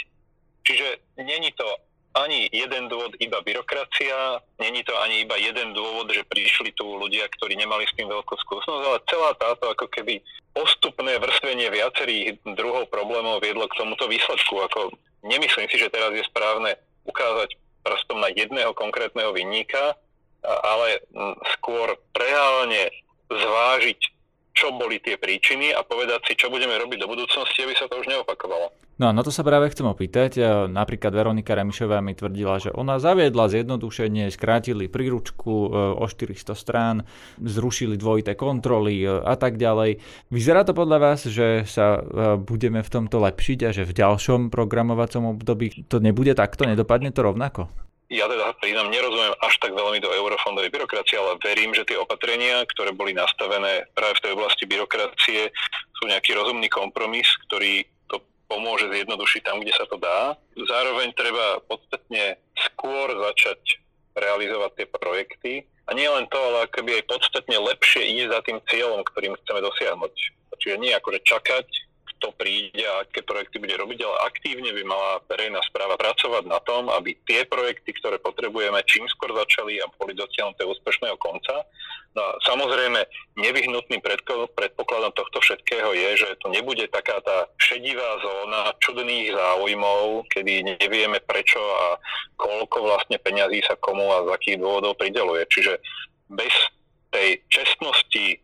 Čiže 0.65 1.21
není 1.21 1.53
to 1.53 1.67
ani 2.13 2.45
jeden 2.53 2.89
dôvod 2.93 3.17
iba 3.17 3.41
byrokracia, 3.41 4.37
není 4.61 4.85
to 4.85 4.93
ani 5.01 5.25
iba 5.25 5.33
jeden 5.37 5.73
dôvod, 5.73 6.13
že 6.13 6.21
prišli 6.29 6.73
tu 6.77 6.85
ľudia, 6.85 7.25
ktorí 7.37 7.57
nemali 7.57 7.89
s 7.89 7.95
tým 7.97 8.05
veľkú 8.05 8.37
skúsenosť, 8.37 8.85
ale 8.85 8.99
celá 9.09 9.31
táto 9.37 9.65
ako 9.73 9.89
keby 9.89 10.21
postupné 10.53 11.17
vrstvenie 11.17 11.73
viacerých 11.73 12.37
druhov 12.53 12.85
problémov 12.93 13.41
viedlo 13.41 13.65
k 13.65 13.77
tomuto 13.81 14.05
výsledku. 14.05 14.61
Ako 14.61 14.93
nemyslím 15.25 15.65
si, 15.73 15.81
že 15.81 15.89
teraz 15.89 16.13
je 16.13 16.21
správne 16.29 16.77
ukázať 17.09 17.57
prstom 17.81 18.21
na 18.21 18.29
jedného 18.29 18.77
konkrétneho 18.77 19.33
vinníka, 19.33 19.97
ale 20.45 21.01
skôr 21.57 21.97
reálne 22.13 22.93
zvážiť, 23.37 23.99
čo 24.53 24.69
boli 24.77 25.01
tie 25.01 25.17
príčiny 25.17 25.73
a 25.73 25.81
povedať 25.81 26.29
si, 26.29 26.33
čo 26.37 26.53
budeme 26.53 26.77
robiť 26.77 27.01
do 27.01 27.09
budúcnosti, 27.09 27.65
aby 27.65 27.73
sa 27.73 27.89
to 27.89 27.97
už 27.97 28.05
neopakovalo. 28.05 28.69
No 29.01 29.09
a 29.09 29.11
na 29.11 29.25
to 29.25 29.33
sa 29.33 29.41
práve 29.41 29.73
chcem 29.73 29.89
opýtať. 29.89 30.37
Napríklad 30.69 31.09
Veronika 31.09 31.57
Remišová 31.57 31.97
mi 32.05 32.13
tvrdila, 32.13 32.61
že 32.61 32.69
ona 32.69 33.01
zaviedla 33.01 33.49
zjednodušenie, 33.49 34.29
skrátili 34.29 34.85
príručku 34.85 35.49
e, 35.49 35.67
o 35.97 36.05
400 36.05 36.53
strán, 36.53 36.95
zrušili 37.41 37.97
dvojité 37.97 38.37
kontroly 38.37 39.01
e, 39.01 39.09
a 39.09 39.33
tak 39.33 39.57
ďalej. 39.57 39.97
Vyzerá 40.29 40.61
to 40.61 40.77
podľa 40.77 40.97
vás, 41.01 41.25
že 41.25 41.65
sa 41.65 41.97
e, 41.97 42.01
budeme 42.37 42.85
v 42.85 42.93
tomto 42.93 43.17
lepšiť 43.17 43.59
a 43.65 43.69
že 43.73 43.89
v 43.89 43.97
ďalšom 43.97 44.53
programovacom 44.53 45.33
období 45.41 45.89
to 45.89 45.97
nebude 45.97 46.37
takto, 46.37 46.69
nedopadne 46.69 47.09
to 47.09 47.25
rovnako? 47.25 47.73
Ja 48.13 48.29
teda 48.29 48.53
priznám, 48.61 48.93
nerozumiem 48.93 49.33
až 49.41 49.57
tak 49.57 49.73
veľmi 49.73 49.97
do 49.97 50.13
eurofondovej 50.13 50.69
byrokracie, 50.69 51.17
ale 51.17 51.41
verím, 51.41 51.73
že 51.73 51.89
tie 51.89 51.97
opatrenia, 51.97 52.61
ktoré 52.69 52.93
boli 52.93 53.17
nastavené 53.17 53.89
práve 53.97 54.21
v 54.21 54.23
tej 54.23 54.31
oblasti 54.37 54.63
byrokracie, 54.69 55.49
sú 55.97 56.03
nejaký 56.05 56.37
rozumný 56.37 56.69
kompromis, 56.69 57.25
ktorý 57.49 57.83
pomôže 58.53 58.85
zjednodušiť 58.85 59.41
tam, 59.41 59.57
kde 59.65 59.73
sa 59.73 59.89
to 59.89 59.97
dá. 59.97 60.37
Zároveň 60.53 61.09
treba 61.17 61.57
podstatne 61.65 62.37
skôr 62.69 63.09
začať 63.09 63.81
realizovať 64.13 64.71
tie 64.77 64.87
projekty. 64.93 65.53
A 65.89 65.97
nie 65.97 66.05
len 66.07 66.29
to, 66.29 66.37
ale 66.37 66.69
akoby 66.69 67.01
aj 67.01 67.09
podstatne 67.09 67.57
lepšie 67.59 68.13
ísť 68.23 68.29
za 68.29 68.39
tým 68.45 68.57
cieľom, 68.69 69.01
ktorým 69.03 69.33
chceme 69.41 69.59
dosiahnuť. 69.59 70.13
Čiže 70.61 70.79
nie 70.79 70.93
akože 70.95 71.19
čakať, 71.27 71.67
kto 72.23 72.31
príde 72.39 72.79
a 72.79 73.03
aké 73.03 73.19
projekty 73.19 73.59
bude 73.59 73.75
robiť, 73.75 73.99
ale 74.07 74.15
aktívne 74.31 74.71
by 74.71 74.83
mala 74.87 75.19
verejná 75.27 75.59
správa 75.67 75.99
pracovať 75.99 76.47
na 76.47 76.55
tom, 76.63 76.87
aby 76.87 77.19
tie 77.27 77.43
projekty, 77.43 77.91
ktoré 77.99 78.15
potrebujeme, 78.15 78.79
čím 78.87 79.03
skôr 79.11 79.35
začali 79.35 79.83
a 79.83 79.91
boli 79.99 80.15
dotiahnuté 80.15 80.63
úspešného 80.63 81.19
konca. 81.19 81.67
No 82.15 82.23
a 82.23 82.31
samozrejme, 82.47 83.03
nevyhnutným 83.35 83.99
predpokladom 84.55 85.11
tohto 85.11 85.43
všetkého 85.43 85.91
je, 85.91 86.09
že 86.23 86.39
to 86.39 86.47
nebude 86.47 86.87
taká 86.95 87.19
tá 87.27 87.51
šedivá 87.59 88.23
zóna 88.23 88.71
čudných 88.79 89.35
záujmov, 89.35 90.23
kedy 90.31 90.79
nevieme 90.79 91.19
prečo 91.27 91.59
a 91.59 91.99
koľko 92.39 92.87
vlastne 92.87 93.19
peňazí 93.19 93.67
sa 93.67 93.75
komu 93.83 94.07
a 94.15 94.23
z 94.23 94.31
akých 94.31 94.63
dôvodov 94.63 94.95
prideluje. 94.95 95.43
Čiže 95.51 95.75
bez 96.31 96.55
tej 97.11 97.43
čestnosti 97.51 98.39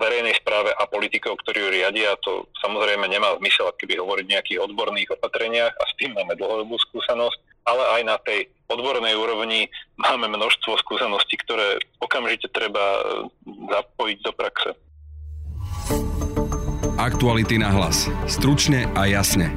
verejnej 0.00 0.34
správe 0.42 0.74
a 0.74 0.90
politikov, 0.90 1.38
ktorí 1.46 1.62
ju 1.62 1.68
riadia, 1.70 2.18
to 2.26 2.50
samozrejme 2.58 3.06
nemá 3.06 3.38
zmysel, 3.38 3.70
keby 3.78 4.02
hovoriť 4.02 4.26
o 4.26 4.32
nejakých 4.34 4.62
odborných 4.66 5.14
opatreniach 5.14 5.70
a 5.70 5.84
s 5.86 5.92
tým 6.02 6.18
máme 6.18 6.34
dlhodobú 6.34 6.74
skúsenosť, 6.90 7.38
ale 7.70 7.82
aj 8.00 8.02
na 8.10 8.16
tej 8.26 8.50
odbornej 8.66 9.14
úrovni 9.14 9.70
máme 10.02 10.26
množstvo 10.34 10.82
skúseností, 10.82 11.38
ktoré 11.46 11.78
okamžite 12.02 12.50
treba 12.50 12.82
e, 12.82 13.02
zapojiť 13.70 14.18
do 14.26 14.32
praxe. 14.34 14.70
Aktuality 16.98 17.56
na 17.56 17.70
hlas. 17.70 18.10
Stručne 18.26 18.90
a 18.98 19.06
jasne. 19.08 19.54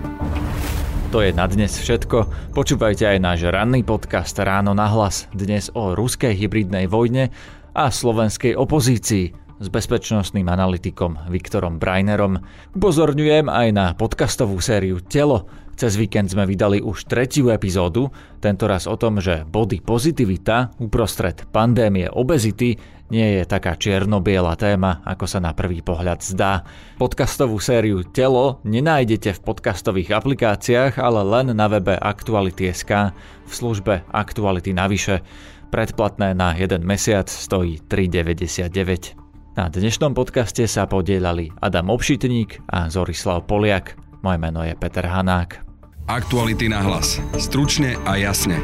To 1.11 1.21
je 1.21 1.29
na 1.29 1.45
dnes 1.45 1.69
všetko. 1.69 2.53
Počúvajte 2.57 3.05
aj 3.05 3.17
náš 3.21 3.39
ranný 3.45 3.85
podcast 3.85 4.33
Ráno 4.37 4.73
na 4.73 4.89
hlas. 4.89 5.29
Dnes 5.29 5.69
o 5.77 5.93
ruskej 5.93 6.33
hybridnej 6.33 6.89
vojne 6.89 7.29
a 7.73 7.89
slovenskej 7.93 8.57
opozícii 8.57 9.42
s 9.59 9.67
bezpečnostným 9.69 10.49
analytikom 10.49 11.29
Viktorom 11.29 11.77
Brainerom. 11.77 12.41
Upozorňujem 12.73 13.49
aj 13.51 13.67
na 13.73 13.85
podcastovú 13.93 14.57
sériu 14.61 15.01
Telo. 15.01 15.49
Cez 15.73 15.97
víkend 15.97 16.29
sme 16.29 16.45
vydali 16.45 16.85
už 16.85 17.09
tretiu 17.09 17.49
epizódu, 17.49 18.13
tentoraz 18.37 18.85
o 18.85 18.93
tom, 18.93 19.17
že 19.17 19.41
body 19.49 19.81
pozitivita 19.81 20.77
uprostred 20.77 21.49
pandémie 21.49 22.05
obezity 22.13 22.77
nie 23.13 23.41
je 23.41 23.43
taká 23.45 23.77
čierno-biela 23.77 24.57
téma, 24.57 25.05
ako 25.05 25.25
sa 25.29 25.37
na 25.37 25.53
prvý 25.53 25.85
pohľad 25.85 26.25
zdá. 26.25 26.65
Podcastovú 26.97 27.61
sériu 27.61 28.01
Telo 28.05 28.61
nenájdete 28.65 29.37
v 29.37 29.43
podcastových 29.45 30.17
aplikáciách, 30.17 30.97
ale 30.97 31.21
len 31.21 31.53
na 31.53 31.69
webe 31.69 31.93
Aktuality.sk 31.93 33.13
v 33.45 33.51
službe 33.53 34.01
Aktuality 34.09 34.73
navyše. 34.73 35.21
Predplatné 35.69 36.37
na 36.37 36.53
jeden 36.53 36.85
mesiac 36.85 37.29
stojí 37.29 37.81
3,99. 37.89 39.22
Na 39.53 39.69
dnešnom 39.69 40.17
podcaste 40.17 40.65
sa 40.65 40.89
podielali 40.89 41.53
Adam 41.61 41.93
Obšitník 41.93 42.65
a 42.73 42.89
Zorislav 42.89 43.45
Poliak. 43.45 43.93
Moje 44.25 44.41
meno 44.41 44.65
je 44.65 44.73
Peter 44.73 45.05
Hanák. 45.05 45.61
Aktuality 46.09 46.73
na 46.73 46.81
hlas. 46.81 47.21
Stručne 47.37 47.93
a 48.01 48.17
jasne. 48.17 48.57